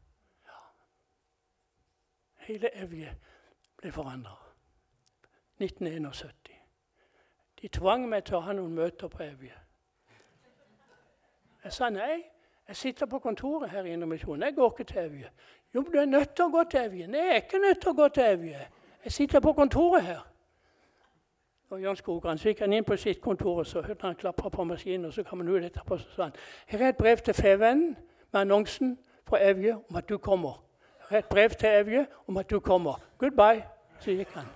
[0.46, 0.60] Ja.
[2.36, 3.16] Hele Evje
[3.76, 4.36] ble forandra.
[5.60, 6.50] 1971.
[7.62, 9.56] De tvang meg til å ha noen møter på Evje.
[11.64, 12.22] Jeg sa nei.
[12.68, 14.42] Jeg sitter på kontoret her i Indremisjonen.
[14.42, 15.30] Jeg går ikke til Evje.
[15.74, 17.06] Jo, men du er nødt til å gå til Evje.
[17.06, 18.68] Nei, jeg er ikke nødt til å gå til Evje.
[19.04, 20.30] Jeg sitter på kontoret her.
[21.74, 24.50] Og Jan Skogran, så gikk han inn på sitt kontor og så hørte han klapre
[24.50, 25.04] på maskinen.
[25.04, 26.32] og Så kom han ut etterpå og sa han,
[26.66, 27.96] her er et brev til Fevennen
[28.32, 30.64] med annonsen fra Evje om at du kommer.
[31.08, 33.00] Her er et brev til Evje om at du kommer.
[33.18, 33.64] Goodbye.
[34.00, 34.46] Så gikk han.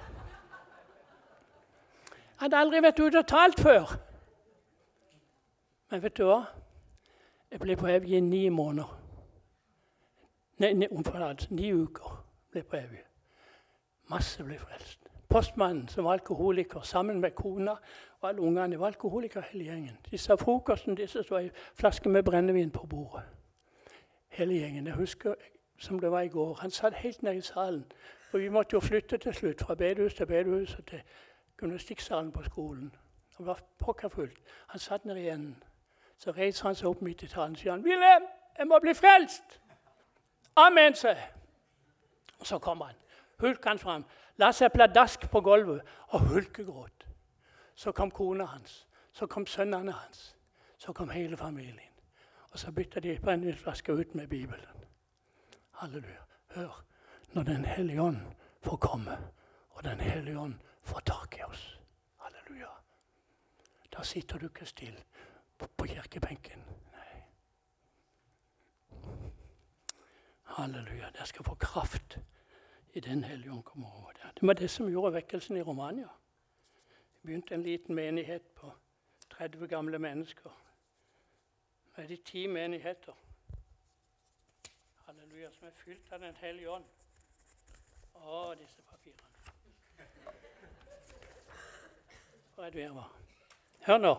[2.07, 3.99] Jeg hadde aldri vært ute og talt før.
[5.91, 6.45] Men vet du hva?
[7.51, 8.95] Jeg ble på Evje i ni måneder.
[10.59, 13.03] Nei, nei, ni uker ble på Evje.
[14.07, 15.08] Masse ble frelst.
[15.29, 17.71] Postmannen som var alkoholiker, sammen med kona
[18.21, 19.99] og alle ungene, var alkoholikere hele gjengen.
[20.11, 23.23] De sa frokosten disse så ei flaske med brennevin på bordet.
[24.29, 24.87] Hele gjengen.
[24.87, 25.35] Jeg husker
[25.79, 26.55] som det var i går.
[26.55, 27.85] Han satt helt nede i salen.
[28.33, 31.03] Og vi måtte jo flytte til slutt, fra bedehus til bedehus og til
[31.61, 32.95] gymnastikksalen på skolen.
[33.39, 34.39] Det var pokkerfullt.
[34.67, 35.63] Han satt nede i enden.
[36.19, 38.25] Så reiser han seg opp midt i talen og sier han, 'Wilhelm,
[38.59, 39.61] jeg må bli frelst!'
[40.57, 41.29] Amen, sa jeg.
[42.39, 42.95] Og så kommer han.
[43.39, 44.05] Hulker han fram
[44.39, 47.07] la seg pladask på gulvet og hulkegråt.
[47.75, 50.35] Så kom kona hans, så kom sønnene hans,
[50.79, 51.95] så kom hele familien.
[52.51, 54.85] Og så bytta de brennevinsflaska ut med Bibelen.
[55.71, 56.25] Halleluja.
[56.55, 56.85] Hør,
[57.33, 58.21] når Den hellige ånd
[58.63, 59.19] får komme
[59.71, 61.79] og Den hellige ånd får tak i oss.
[62.17, 62.71] Halleluja.
[63.93, 65.03] Da sitter du ikke stille
[65.59, 66.65] på, kirkebenken.
[66.93, 67.23] Nei.
[70.43, 71.11] Halleluja.
[71.15, 72.19] Dere skal få kraft
[72.93, 74.33] i Den hellige ånd kommer over der.
[74.35, 76.09] Det var det som gjorde vekkelsen i Romania.
[77.15, 78.73] Det begynte en liten menighet på
[79.31, 80.51] 30 gamle mennesker.
[81.97, 83.13] Er det ti menigheter.
[85.07, 86.85] Halleluja, som er fylt av Den hellige ånd.
[88.15, 89.29] Å, disse papirene.
[92.55, 93.13] For et virvar.
[93.81, 94.15] Hør nå.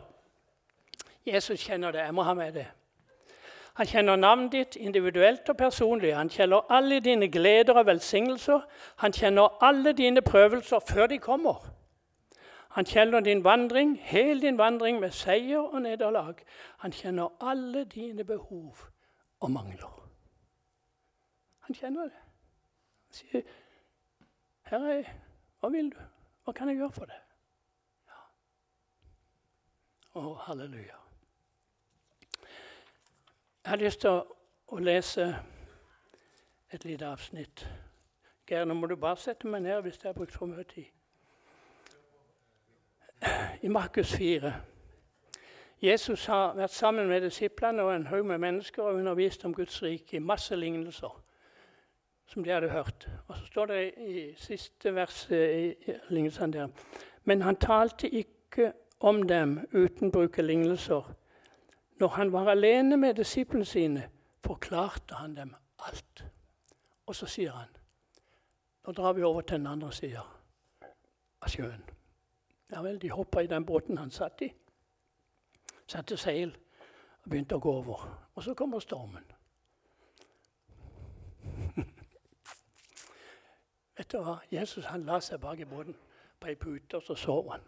[1.25, 1.99] Jesus kjenner det.
[1.99, 2.67] Jeg må ha med det.
[3.79, 6.09] Han kjenner navnet ditt individuelt og personlig.
[6.15, 8.65] Han kjenner alle dine gleder og velsignelser.
[8.99, 11.63] Han kjenner alle dine prøvelser før de kommer.
[12.75, 16.43] Han kjenner din vandring, hele din vandring med seier og nederlag.
[16.83, 18.75] Han kjenner alle dine behov
[19.39, 20.11] og mangler.
[21.59, 22.19] Han kjenner det.
[23.07, 23.41] Han sier,
[24.65, 25.13] 'Her er jeg.
[25.59, 25.97] hva vil du?
[26.43, 27.25] Hva kan jeg gjøre for deg?'
[28.07, 28.21] Ja.
[30.19, 30.98] Å, halleluja.
[33.69, 34.09] Jeg har lyst til
[34.73, 35.23] å lese
[36.73, 37.61] et lite avsnitt.
[38.49, 40.87] Geir, nå må du bare sette meg ned hvis jeg har brukt for mye tid.
[43.61, 44.53] I Markus 4.
[45.85, 49.77] Jesus har vært sammen med disiplene og en haug med mennesker og undervist om Guds
[49.85, 51.21] rike i masse lignelser
[52.25, 53.05] som de hadde hørt.
[53.27, 55.75] Og så står det i siste vers i
[56.09, 56.67] lignelsene der
[57.23, 61.18] Men han talte ikke om dem uten å bruke lignelser.
[61.99, 64.09] Når han var alene med disiplene sine,
[64.39, 66.25] forklarte han dem alt.
[67.05, 67.67] Og så sier han
[68.87, 70.21] Nå drar vi over til den andre sida
[71.41, 71.83] av sjøen.
[72.71, 74.53] Ja vel, de hoppa i den båten han satt i.
[75.87, 76.55] Satte seil
[77.23, 78.05] og begynte å gå over.
[78.35, 79.25] Og så kommer stormen.
[83.97, 84.39] Vet du hva?
[84.51, 85.95] Jesus han la seg bak i båten
[86.39, 87.61] på ei pute, og så sov han.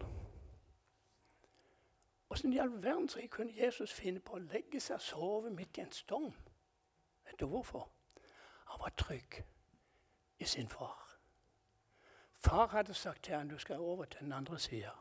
[2.31, 5.81] Åssen i all verden kunne Jesus finne på å legge seg og sove midt i
[5.83, 6.33] en storm?
[7.25, 7.89] Vet du hvorfor?
[8.71, 9.41] Han var trygg
[10.39, 11.17] i sin far.
[12.33, 14.91] Far hadde sagt til ham du skal over til den andre sida.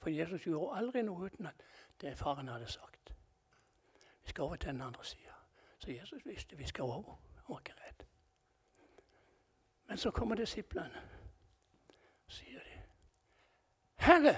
[0.00, 1.62] For Jesus gjorde aldri noe uten at
[2.00, 3.14] det faren hadde sagt.
[4.22, 5.34] Vi skal over til den andre sida.
[5.78, 7.22] Så Jesus visste vi skal over.
[7.34, 8.06] Han var ikke redd.
[9.86, 11.02] Men så kommer disiplene.
[12.26, 12.82] sier de.
[13.96, 14.34] Herre,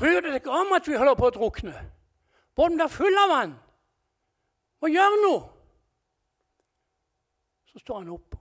[0.00, 1.76] bryr deg ikke om at vi holder på å drukne?
[2.56, 3.54] Båten er full av vann.
[4.80, 5.40] Må gjøre noe.
[7.70, 8.36] Så står han opp.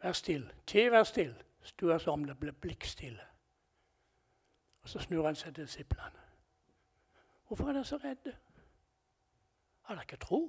[0.00, 0.54] Vær stille.
[0.66, 3.26] Ti, vær stille stua seg om, det ble blikkstille.
[4.82, 6.22] Og Så snur han seg til disiplene.
[7.46, 8.36] Hvorfor er dere så redde?
[9.82, 10.40] Har dere ikke tro?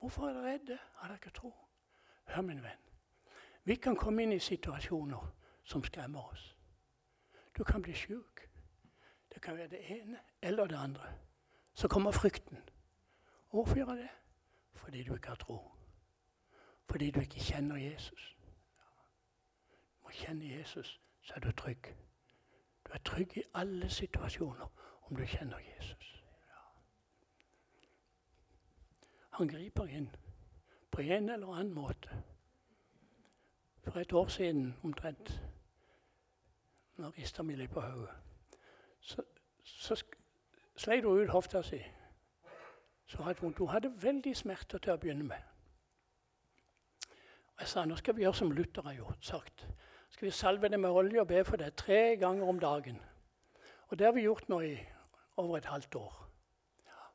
[0.00, 0.78] Hvorfor er dere redde?
[0.94, 1.52] Har dere ikke tro?
[2.24, 2.80] Hør, min venn.
[3.64, 5.30] Vi kan komme inn i situasjoner
[5.64, 6.56] som skremmer oss.
[7.58, 8.50] Du kan bli sjuk.
[9.34, 11.14] Det kan være det ene eller det andre.
[11.74, 12.58] Så kommer frykten.
[13.50, 14.08] Hvorfor gjør det?
[14.74, 15.74] Fordi du ikke har tro
[16.90, 18.36] fordi du ikke kjenner Jesus.
[19.70, 21.96] Du må kjenne Jesus, så er du trygg.
[22.86, 24.66] Du er trygg i alle situasjoner
[25.02, 26.24] om du kjenner Jesus.
[29.30, 30.10] Han griper inn
[30.90, 32.22] på en eller annen måte.
[33.84, 35.42] For et år siden omtrent,
[36.96, 38.10] nå rista vi litt på hodet,
[39.00, 39.22] så,
[39.64, 39.98] så
[40.76, 41.82] sleit hun ut hofta si.
[43.06, 45.50] Så hadde hun, hun hadde veldig smerter til å begynne med.
[47.54, 49.66] Og Jeg sa nå skal vi gjøre som Luther har gjort, sagt.
[50.10, 52.98] Skal vi salve det med olje og be for det tre ganger om dagen.
[53.88, 54.74] Og det har vi gjort nå i
[55.36, 56.18] over et halvt år.
[56.86, 57.06] Ja.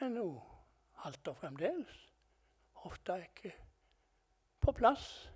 [0.00, 0.38] Men hun
[1.04, 2.00] halter fremdeles.
[2.84, 3.54] Hofta er ikke
[4.64, 5.30] på plass.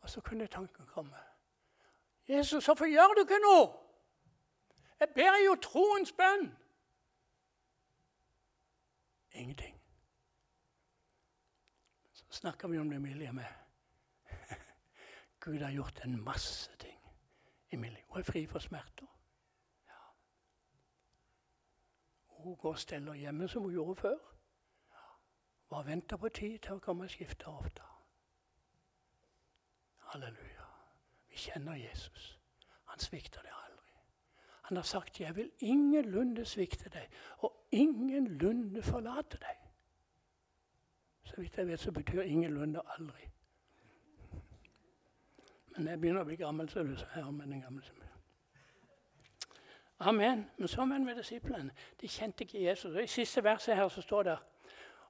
[0.00, 1.16] Og så kunne tanken komme.
[2.28, 3.68] Jesus, hvorfor gjør du ikke noe?
[5.00, 6.46] Jeg ber jo troens bønn.
[9.34, 9.80] Ingenting
[12.12, 13.44] Så snakker vi om det Emilie med.
[15.40, 17.00] Gud har gjort en masse ting.
[17.70, 19.06] Emilie hun er fri for smerter.
[19.86, 20.02] Ja.
[22.26, 24.33] Hun går og steller hjemme som hun gjorde før.
[25.74, 27.82] Bare venter på tid til å komme og skifte hofta.
[30.12, 30.66] Halleluja.
[31.26, 32.28] Vi kjenner Jesus.
[32.92, 33.96] Han svikter deg aldri.
[34.68, 37.08] Han har sagt 'Jeg vil ingenlunde svikte deg',
[37.38, 39.66] og ingenlunde forlate deg'.
[41.24, 43.30] Så vidt jeg vet, så betyr ingenlunde aldri.
[45.76, 47.24] Men jeg begynner å bli gammel, så du sier.
[47.26, 47.96] om den gamle som
[49.98, 50.50] Amen.
[50.58, 51.70] Men så med disiplene.
[52.00, 52.94] De kjente ikke Jesus.
[52.94, 54.38] Og I siste verset her så står det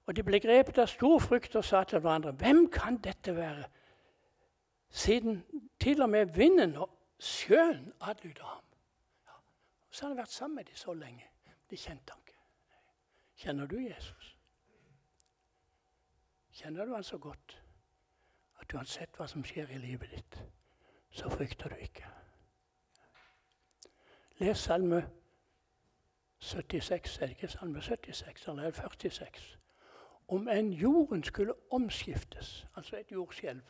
[0.06, 3.64] Og de ble grepet av stor frykt og sa til hverandre.: Hvem kan dette være?
[4.90, 5.44] Siden
[5.80, 8.64] til og med vinden og sjøen adlyder ham.
[9.26, 9.32] Ja.
[9.90, 11.26] Så har han vært sammen med dem så lenge.
[11.70, 12.38] De kjente ham ikke.
[13.36, 14.36] Kjenner du Jesus?
[16.52, 17.62] Kjenner du han så godt
[18.60, 20.38] at uansett hva som skjer i livet ditt,
[21.10, 22.06] så frykter du ikke?
[24.38, 25.02] Les Salme
[26.38, 29.63] 76, er det ikke Salme 76, eller 46?
[30.28, 33.62] Om en jorden skulle omskiftes, altså et jordskjelv,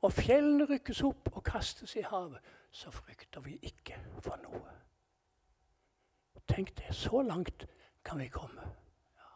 [0.00, 2.38] og fjellene rykkes opp og kastes i havet,
[2.70, 4.76] så frykter vi ikke for noe.
[6.48, 6.94] Tenk det.
[6.94, 7.66] Så langt
[8.04, 8.60] kan vi komme.
[9.16, 9.30] Ja.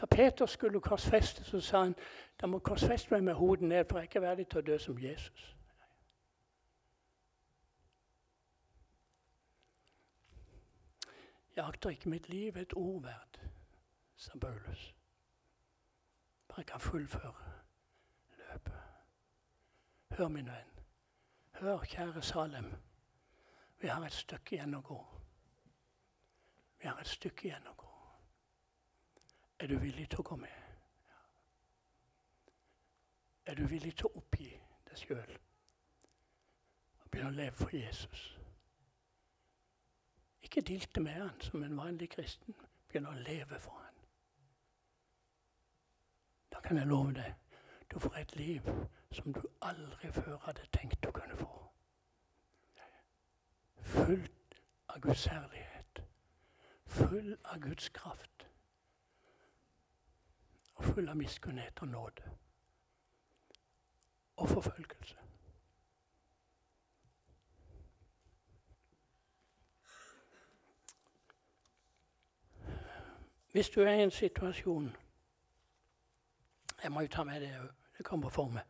[0.00, 1.94] Da Peter skulle korsfeste, så sa han
[2.40, 4.78] da må korsfeste meg med hodet ned, for jeg er ikke verdig til å dø
[4.78, 5.50] som Jesus.
[11.56, 13.38] Jeg akter ikke mitt liv et ord verd,
[14.16, 14.94] sa Paulus.
[16.48, 17.34] Bare jeg kan fullføre
[18.38, 18.82] løpet.
[20.10, 20.70] Hør, min venn.
[21.52, 22.74] Hør, kjære Salem.
[23.78, 24.98] Vi har et stykke igjen å gå.
[26.78, 27.90] Vi har et stykke igjen å gå.
[29.58, 30.60] Er du villig til å gå med?
[33.46, 34.48] Er du villig til å oppgi
[34.88, 35.34] deg sjøl
[37.02, 38.24] og begynne å leve for Jesus?
[40.44, 42.56] Ikke dilte med han som en vanlig kristen.
[42.88, 43.83] Begynne å leve for han.
[46.54, 47.34] Da kan jeg love deg
[47.90, 48.60] du får et liv
[49.12, 51.50] som du aldri før hadde tenkt du kunne få.
[53.82, 54.56] Fullt
[54.88, 56.02] av Guds herlighet,
[56.86, 58.46] full av Guds kraft
[60.74, 62.34] og full av miskunnhet og nåde
[64.36, 65.16] og forfølgelse.
[73.52, 74.96] Hvis du er i en situasjon
[76.84, 77.68] Jeg må jo ta med det òg.
[77.96, 78.64] Det kommer for meg.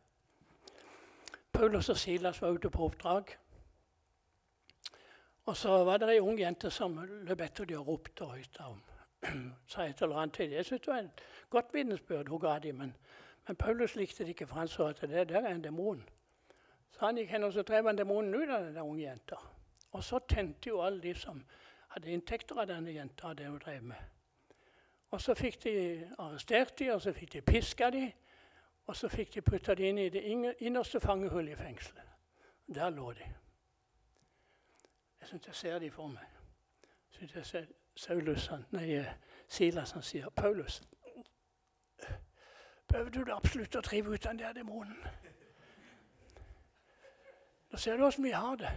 [1.53, 3.33] Paulus og Silas var ute på oppdrag.
[5.45, 6.95] Og så var det ei ung jente som
[7.27, 8.79] løp etter dem og ropte og høyta om.
[9.67, 10.55] Sa et eller annet til dem.
[10.57, 12.95] Jeg syntes det var et godt vitnesbyrd hun ga dem, men,
[13.47, 16.09] men, Paulus likte det ikke, for han så at det der er en demon.
[16.91, 19.43] Så han gikk hen og så drev han demonen ut av den unge jenta.
[19.91, 21.43] Og så tente jo alle de som
[21.89, 24.14] hadde inntekter av denne jenta, det hun drev med.
[25.15, 25.71] Og så fikk de
[26.19, 28.11] arrestert dem, og så fikk de piska dem.
[28.87, 30.23] Og så fikk de putta dem inn i det
[30.59, 32.03] innerste fangehullet i fengselet.
[32.75, 33.27] Der lå de.
[35.21, 36.25] Jeg syns jeg ser dem for meg.
[36.83, 39.13] Jeg synes jeg ser Saulus, nei, eh,
[39.47, 40.81] Silas han sier 'Paulus,
[42.87, 45.07] behøvde du absolutt å drive ut den der demonen?'
[47.71, 48.71] Nå ser du åssen vi har det.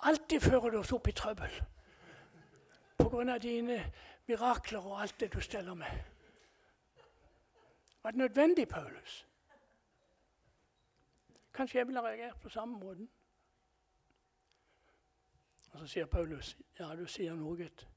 [0.00, 1.62] Alltid fører du oss opp i trøbbel
[3.10, 3.38] pga.
[3.38, 3.92] dine
[4.30, 5.90] mirakler og alt det du steller med.
[8.02, 9.26] Var det nødvendig, Paulus?
[11.54, 13.10] Kanskje jeg ville reagert på samme måten.
[15.72, 17.88] Og Så sier Paulus, ja, du sier noe, gutt.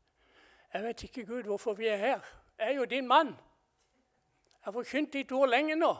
[0.74, 2.20] Jeg vet ikke, Gud, hvorfor vi er her.
[2.58, 3.28] Jeg er jo din mann.
[3.28, 5.96] Jeg har forkynt ditt ord lenge nå.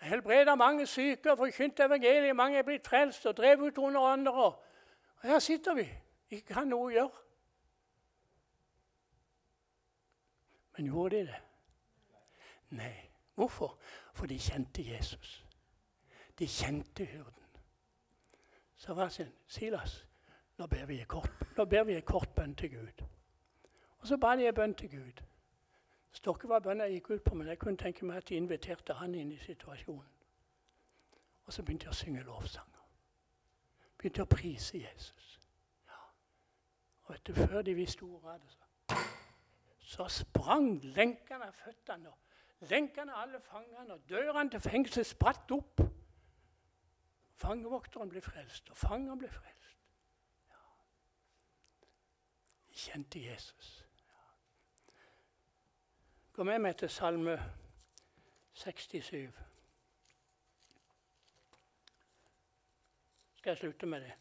[0.00, 2.36] Jeg helbreda mange syke og forkynt evangeliet.
[2.36, 4.32] Mange er blitt frelst og drevet ut under andre.
[5.16, 5.88] Og her sitter vi.
[6.30, 7.23] Ikke kan noe gjøre.
[10.76, 11.42] Men gjorde de det?
[12.70, 13.10] Nei.
[13.34, 13.78] Hvorfor?
[14.14, 15.46] For de kjente Jesus.
[16.38, 17.42] De kjente hyrden.
[18.76, 20.06] Så var det Silas,
[20.58, 21.32] nå ber vi en kort,
[22.04, 23.04] kort bønn til Gud.
[23.98, 25.22] Og så ba de en bønn til Gud.
[26.12, 28.94] Står ikke hva bønnen gikk ut på, men jeg kunne tenke meg at de inviterte
[28.94, 30.10] han inn i situasjonen.
[31.46, 32.84] Og så begynte de å synge lovsanger.
[33.98, 35.40] Begynte å prise Jesus.
[35.88, 35.98] Ja.
[37.06, 38.63] Og du, Før de visste ordet av det, så,
[39.94, 42.10] så sprang lenkene av føttene.
[42.70, 45.82] Lenkene alle fangene, og dørene til fengselet spratt opp.
[47.38, 49.78] Fangevokteren ble frelst, og fangeren ble frelst.
[50.50, 50.62] Ja.
[52.70, 53.70] De kjente Jesus.
[54.08, 54.26] Ja.
[56.32, 57.38] Gå med meg til Salme
[58.64, 59.30] 67.
[63.36, 64.14] Skal jeg slutte med det?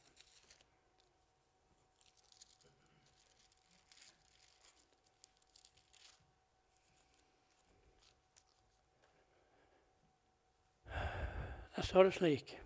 [11.76, 12.60] Der står det slik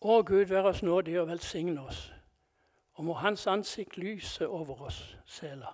[0.00, 2.12] Å Gud, vær oss nådig og velsigne oss,
[2.94, 5.72] og må Hans ansikt lyse over oss, Sela.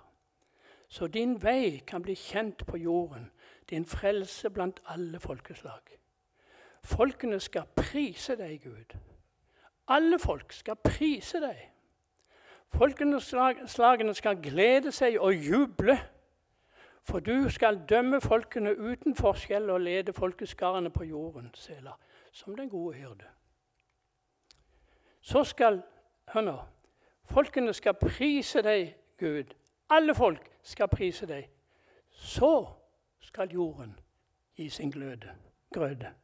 [0.88, 3.30] Så din vei kan bli kjent på jorden,
[3.70, 5.98] din frelse blant alle folkeslag.
[6.84, 8.96] Folkene skal prise deg, Gud.
[9.88, 11.60] Alle folk skal prise deg.
[12.74, 15.98] Folkeslagene skal glede seg og juble,
[17.04, 21.92] for du skal dømme folkene uten forskjell og lede folkeskarene på jorden, Sela,
[22.32, 23.24] som den gode hyrde.
[25.20, 25.82] Så skal
[26.32, 26.58] Hør nå.
[27.24, 29.54] Folkene skal prise deg, Gud.
[29.90, 31.50] Alle folk skal prise deg.
[32.10, 32.66] Så
[33.20, 33.98] skal jorden
[34.56, 35.34] gi sin gløde,
[35.72, 36.14] grøde.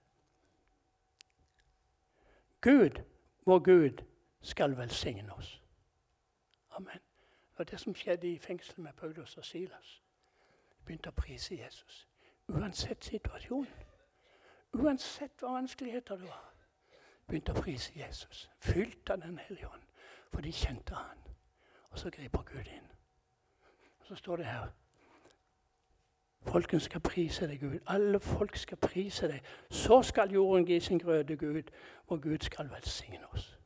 [2.61, 3.03] Gud,
[3.47, 4.05] vår Gud,
[4.41, 5.63] skal velsigne oss.
[6.71, 7.01] Amen.
[7.51, 10.00] Det var det som skjedde i fengselet med Paulus og Silas.
[10.91, 12.09] Begynte å prise Jesus.
[12.51, 13.67] Uansett situasjon.
[14.75, 16.49] Uansett hva vanskeligheter det var.
[17.29, 18.49] Begynte å prise Jesus.
[18.59, 19.85] Fylt av Den hellige ånd.
[20.33, 21.21] For de kjente han.
[21.93, 22.89] Og så griper Gud inn.
[24.01, 24.73] Og Så står det her
[26.51, 27.79] Folken skal prise deg, Gud.
[27.87, 29.47] Alle folk skal prise deg.
[29.71, 31.71] Så skal jorden gi sin grøde, Gud,
[32.07, 33.59] og Gud skal velsigne oss.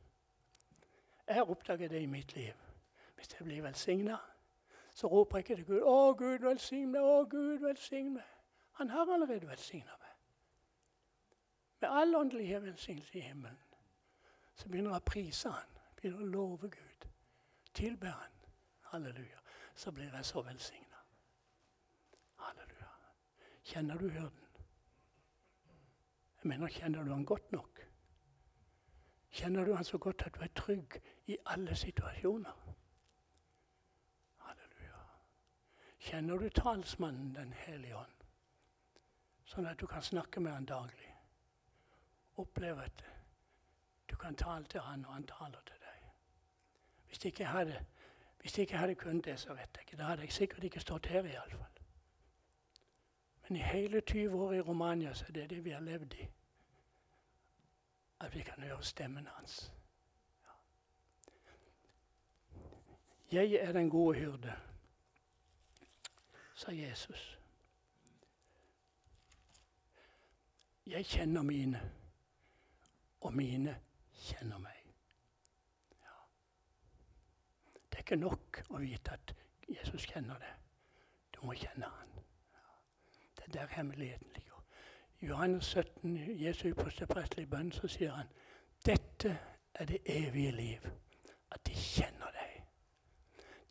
[1.27, 2.53] Jeg har oppdaget det i mitt liv.
[3.15, 4.17] Hvis jeg blir velsigna,
[4.95, 7.01] så roper jeg ikke til Gud 'Å, Gud, velsign meg!
[7.01, 8.31] Å, Gud, velsign meg!'
[8.79, 10.13] Han har allerede velsigna meg.
[11.81, 13.57] Med all åndelige velsignelse i himmelen.
[14.55, 17.07] Så begynner jeg å prise Han, begynner å love Gud,
[17.73, 18.31] tilbe Han.
[18.81, 19.39] Halleluja.
[19.75, 21.03] Så blir jeg så velsigna.
[22.35, 22.91] Halleluja.
[23.63, 24.47] Kjenner du hyrden?
[26.43, 27.79] Jeg mener, kjenner du han godt nok?
[29.31, 32.74] Kjenner du han så godt at du er trygg i alle situasjoner?
[36.05, 38.25] Kjenner du talsmannen Den hellige ånd,
[39.49, 41.07] sånn at du kan snakke med han daglig?
[42.37, 43.01] Oppleve at
[44.05, 46.03] du kan tale til han, og han taler til deg.
[47.07, 47.79] Hvis jeg ikke hadde,
[48.41, 49.97] hvis jeg ikke hadde kunnet det, så vet jeg ikke.
[49.97, 51.81] Da hadde jeg sikkert ikke stått her, iallfall.
[53.47, 56.29] Men i hele 20 år i Romania så er det det vi har levd i.
[58.19, 59.73] At vi kan høre stemmen hans.
[60.45, 60.53] Ja.
[63.41, 64.53] Jeg er den gode hyrde
[66.55, 67.39] sa Jesus.
[70.85, 71.91] Jeg kjenner mine,
[73.21, 73.79] og mine
[74.13, 74.93] kjenner meg.
[76.01, 76.17] Ja.
[77.73, 79.33] Det er ikke nok å vite at
[79.67, 80.53] Jesus kjenner det.
[81.35, 82.13] Du må kjenne han.
[82.53, 82.75] Ja.
[83.35, 84.61] Det er der hemmeligheten ligger.
[85.19, 88.29] I Johannes 17, Jesu presteprestelige bønn, så sier han
[88.85, 89.33] dette
[89.73, 90.87] er det evige liv,
[91.51, 92.61] at de kjenner deg.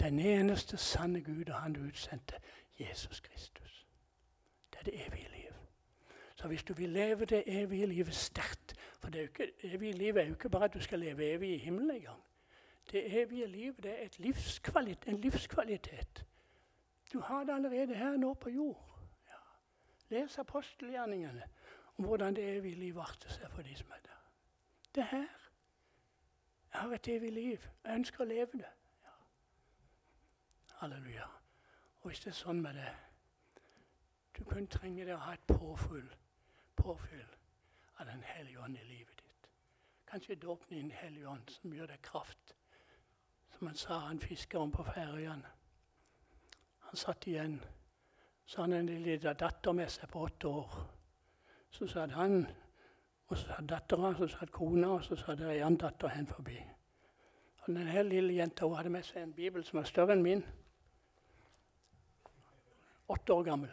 [0.00, 2.40] Den eneste sanne Gud og Han du utsendte,
[2.80, 3.86] Jesus Kristus.
[4.72, 5.52] Det er det evige liv.
[6.34, 9.30] Så hvis du vil leve det evige livet sterkt For det
[9.62, 12.22] evige livet er jo ikke bare at du skal leve evig i himmelen engang.
[12.90, 16.26] Det evige livet det er livskvalitet, en livskvalitet.
[17.12, 18.98] Du har det allerede her nå på jord.
[19.26, 20.16] Ja.
[20.16, 21.42] Les apostelgjerningene
[21.96, 24.20] om hvordan det evige liv arter seg for de som er der.
[24.94, 25.50] Det er her.
[26.72, 27.58] Jeg har et evig liv.
[27.84, 28.70] Jeg ønsker å leve det.
[29.04, 29.14] Ja.
[30.80, 31.43] Halleluja.
[32.04, 32.90] Og er sånn med det
[34.36, 36.08] Du kun trenger det å ha et påfyll,
[36.76, 37.30] påfyll
[37.96, 39.46] av Den hellige ånd i livet ditt.
[40.10, 42.54] Kanskje dåpen i Den hellige ånd som gjør deg kraft.
[43.54, 45.52] Som han sa, han fiskeren på Færøyene.
[46.88, 47.60] Han satt igjen.
[48.44, 50.74] Så han en liten datter med seg på åtte år.
[51.70, 52.44] Så satt han,
[53.30, 56.58] og så satt dattera, så satt kona, og så satt ei annen datter hen forbi.
[57.62, 60.26] Og den her lille jenta hun hadde med seg en bibel som var større enn
[60.26, 60.44] min
[63.08, 63.70] åtte år gammel.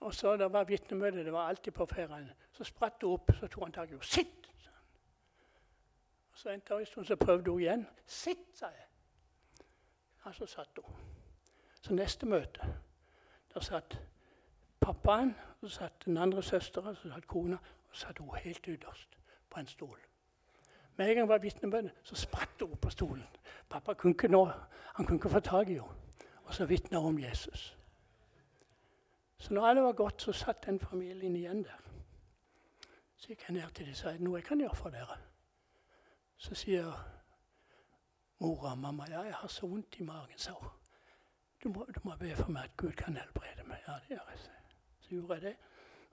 [0.00, 2.30] Og så Det var vitnemøte, det var alltid på ferien.
[2.52, 4.04] Så spratt hun opp, så tok han tak i henne.
[4.04, 4.84] 'Sitt!' sa han.
[6.32, 7.86] Og Så endte en så prøvde hun igjen.
[8.06, 8.86] 'Sitt', sa jeg.
[10.24, 10.94] Og så satt hun.
[11.80, 12.74] Så neste møte,
[13.54, 14.00] der satt
[14.80, 19.18] pappaen, så satt den andre søstera, så satt kona, og så satt hun helt ytterst
[19.50, 19.98] på en stol.
[20.96, 23.26] Med en gang var vitnemøte, så spratt hun opp på stolen.
[23.68, 24.44] Pappa kunne ikke nå,
[24.94, 26.05] han kunne ikke få tak i henne.
[26.46, 27.76] Og så vitner om Jesus.
[29.38, 31.82] Så når alle var gått, så satt den familien igjen der.
[33.16, 35.18] Så gikk jeg ned til dem og sa noe jeg kan gjøre for dere.
[36.36, 36.92] Så sier
[38.38, 40.72] mora og mamma ja, jeg har så vondt i magen, sa hun.
[41.64, 43.80] Du må, du må, be for meg at Gud kan helbrede meg.
[43.88, 44.38] Ja, det gjør jeg.
[45.00, 45.56] Så gjorde jeg det.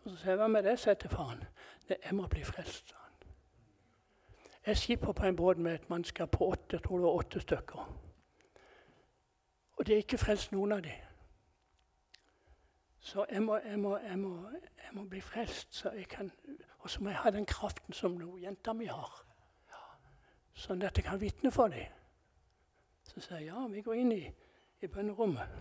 [0.04, 1.44] Og så sa jeg hva med det, sa jeg til faren.
[1.88, 3.28] Det, jeg må bli frelst, sa han.
[4.66, 7.44] Jeg skipper på en båt med et mannskap på åtte, jeg tror det var åtte
[7.44, 7.92] stykker.
[9.84, 11.00] Og det er ikke frelst noen av dem.
[13.00, 14.30] Så jeg må, jeg, må, jeg, må,
[14.80, 16.32] jeg må, bli frelst, så jeg kan,
[16.80, 19.18] og så må jeg ha den kraften som jenta mi har.
[20.56, 21.92] Sånn at jeg kan vitne for dem.
[23.10, 24.22] Så sier jeg ja, vi går inn i,
[24.80, 25.60] i bønnerommet.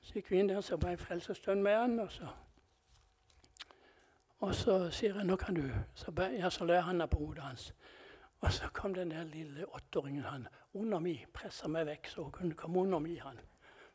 [0.00, 2.00] Så gikk vi inn der, så ble jeg stund med han.
[2.00, 2.32] Og så,
[4.40, 7.44] og så sier jeg nå kan du Så, ja, så la jeg handa på hodet
[7.44, 7.74] hans.
[8.44, 12.32] Og så kom den der lille åtteåringen han, under mi, pressa meg vekk så hun
[12.32, 13.38] kunne komme under mi han,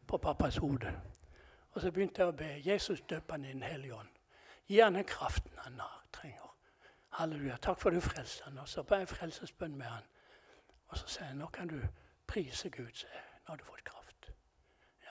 [0.07, 0.93] på pappas hode.
[1.71, 4.09] Og så begynte jeg å be Jesus døpe han i Den hellige ånd.
[4.65, 6.49] Gi han den kraften han har, trenger.
[7.19, 7.57] Halleluja.
[7.61, 8.57] Takk for du frelste han.
[8.57, 10.09] Og så ba jeg frelsesbønn med han.
[10.89, 11.77] Og så sa jeg nå kan du
[12.27, 13.25] prise Gud, sa jeg.
[13.45, 14.31] Nå har du fått kraft.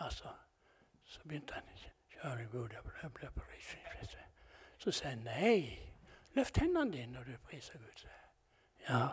[0.01, 0.35] Ja, så,
[1.05, 1.71] så begynte han
[2.19, 4.19] Kjære Gud, jeg ble, priset.
[4.79, 5.79] Så sa jeg nei.
[6.35, 7.95] Løft hendene dine når du priser Gud.
[7.95, 8.27] sa jeg.
[8.89, 9.07] Ja,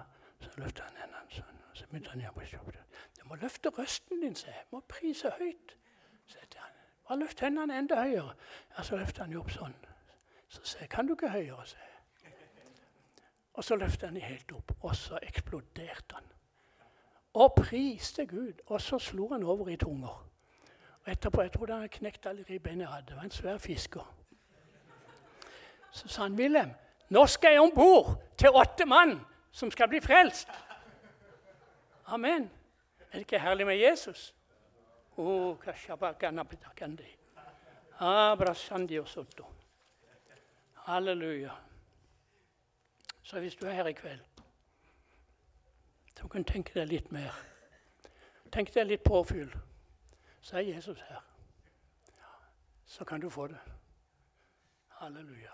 [0.46, 1.62] så løftet han hendene sånn.
[1.70, 2.84] Og så begynte han å jobbe.
[3.18, 4.68] Du må løfte røsten din, sa jeg.
[4.72, 5.76] Må prise høyt.
[6.28, 6.72] Så han.
[7.08, 8.36] bare løft hendene enda høyere.
[8.78, 9.76] Ja, Så løftet han jo opp sånn.
[10.50, 11.78] Så sa jeg, kan du ikke høyere, sa.
[13.56, 16.32] Og så løftet han helt opp, og så eksploderte han.
[17.34, 18.60] Og priste Gud.
[18.66, 20.28] Og så slo han over i tunger.
[21.04, 23.08] Og etterpå, Jeg trodde han knekt alle ribbeina jeg hadde.
[23.08, 24.16] Det var en svær fisker.
[25.92, 26.72] Så sa han, 'Wilhelm,
[27.10, 29.20] nå skal jeg om bord til åtte mann
[29.56, 30.52] som skal bli frelst.'
[32.06, 32.52] Amen.
[33.12, 34.36] Er det ikke herlig med Jesus?
[35.18, 35.58] Oh,
[40.74, 41.52] Halleluja.
[43.24, 44.20] Så hvis du er her i kveld,
[46.20, 47.32] så kan du tenke deg litt mer.
[48.52, 49.50] Tenk deg litt påfyll.
[50.42, 51.24] Så er Jesus her.
[52.86, 53.60] Så kan du få det.
[55.00, 55.52] Halleluja.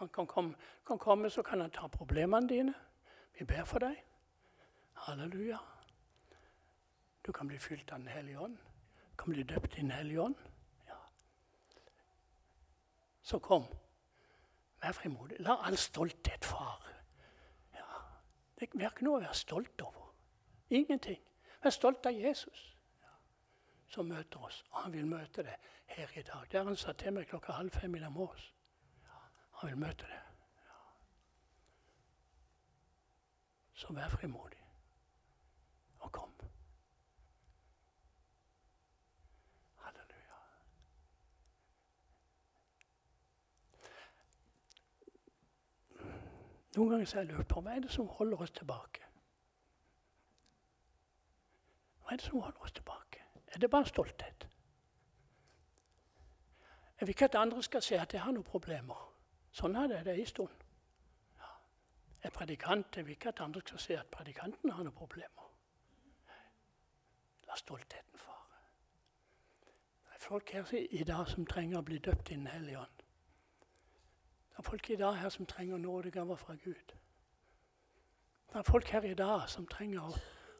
[0.00, 0.54] Han kan komme,
[0.86, 2.74] kan komme, så kan han ta problemene dine.
[3.38, 4.00] Vi ber for deg.
[5.06, 5.58] Halleluja.
[7.26, 8.56] Du kan bli fylt av Den hellige ånd.
[9.10, 10.34] Du kan bli døpt i Den hellige ånd.
[10.86, 10.98] Ja.
[13.22, 13.66] Så kom.
[14.82, 15.36] Vær frimodig.
[15.40, 16.94] La all stolthet fare.
[17.74, 17.86] Ja.
[18.58, 20.14] Det er ikke noe å være stolt over.
[20.70, 21.20] Ingenting.
[21.62, 22.64] Vær stolt av Jesus
[23.02, 23.12] ja.
[23.88, 24.64] som møter oss.
[24.70, 26.48] Og han vil møte deg her i dag.
[26.52, 28.52] Der han sa til meg klokka halv fem i morges.
[29.04, 29.22] Ja.
[29.60, 30.29] Han vil møte deg.
[33.80, 34.58] Så vær frimodig.
[35.98, 36.32] Og kom.
[39.76, 40.40] Halleluja.
[46.76, 49.08] Noen ganger har jeg lurt på hva er det som holder oss tilbake.
[52.04, 53.24] Hva er det som holder oss tilbake?
[53.48, 54.48] Er det bare stolthet?
[57.00, 59.06] Jeg vil ikke at andre skal se at jeg har noen problemer.
[59.56, 60.59] Sånn er det det en stund.
[62.22, 62.96] Er predikant.
[62.96, 65.46] Jeg vil ikke at andre skal se at predikanten har noen problemer.
[67.48, 68.60] La stoltheten fare.
[70.04, 73.04] Det er folk her i dag som trenger å bli døpt i Den hellige ånd.
[74.50, 76.94] Det er folk i dag her som trenger nådegaver fra Gud.
[78.52, 80.14] Det er folk her i dag som trenger å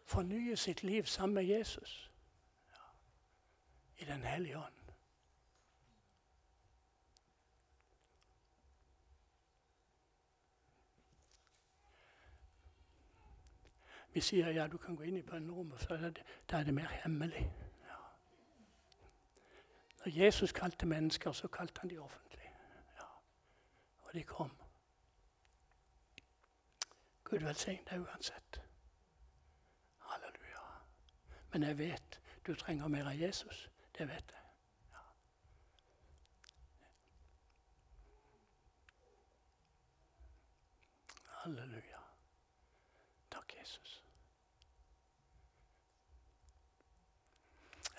[0.06, 2.10] fornye sitt liv sammen med Jesus
[2.70, 2.84] ja.
[3.96, 4.79] i Den hellige ånd.
[14.14, 15.96] Vi sier ja, du kan gå inn i bønnerommet, for
[16.50, 17.46] da er det mer hemmelig.
[17.86, 18.00] Ja.
[20.04, 22.30] Når Jesus kalte mennesker, så kalte han de offentlig
[24.10, 24.50] og de kom.
[27.24, 28.60] Gud velsigne deg uansett.
[29.98, 30.64] Halleluja.
[31.52, 33.70] Men jeg vet du trenger mer av Jesus.
[33.98, 34.42] Det vet jeg.
[34.90, 35.04] Ja.
[41.44, 42.02] Halleluja.
[43.30, 43.99] Takk, Jesus.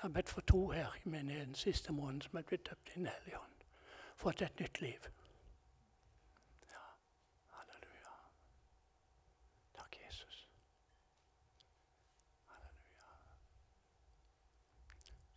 [0.02, 2.94] Jeg har bedt for to her i menigheten siste måneden som er blitt døpt i
[2.94, 3.66] Den hellige ånd.
[4.16, 5.06] Fått et nytt liv.
[6.72, 6.86] Ja,
[7.50, 8.16] halleluja.
[9.78, 10.50] Takk, Jesus.
[12.48, 13.12] Halleluja.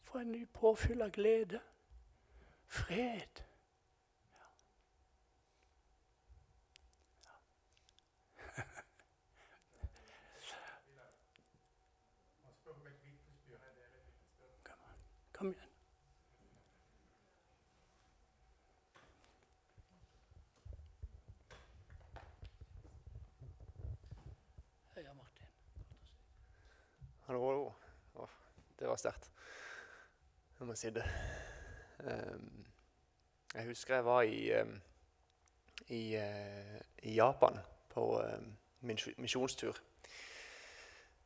[0.03, 1.61] For en ny påfyll av glede,
[2.67, 3.45] fred.
[4.33, 4.49] Ja.
[7.25, 7.35] Ja.
[15.35, 15.69] Kom igjen.
[24.95, 25.47] Heia Martin.
[27.27, 27.73] Hallo.
[28.15, 28.29] Oh,
[28.79, 29.31] det var sterkt
[30.59, 31.05] Jeg må si det.
[32.05, 32.67] Um,
[33.55, 34.75] jeg husker jeg var i, um,
[35.89, 37.57] i, uh, i Japan
[37.95, 38.51] på um,
[39.17, 39.81] misjonstur.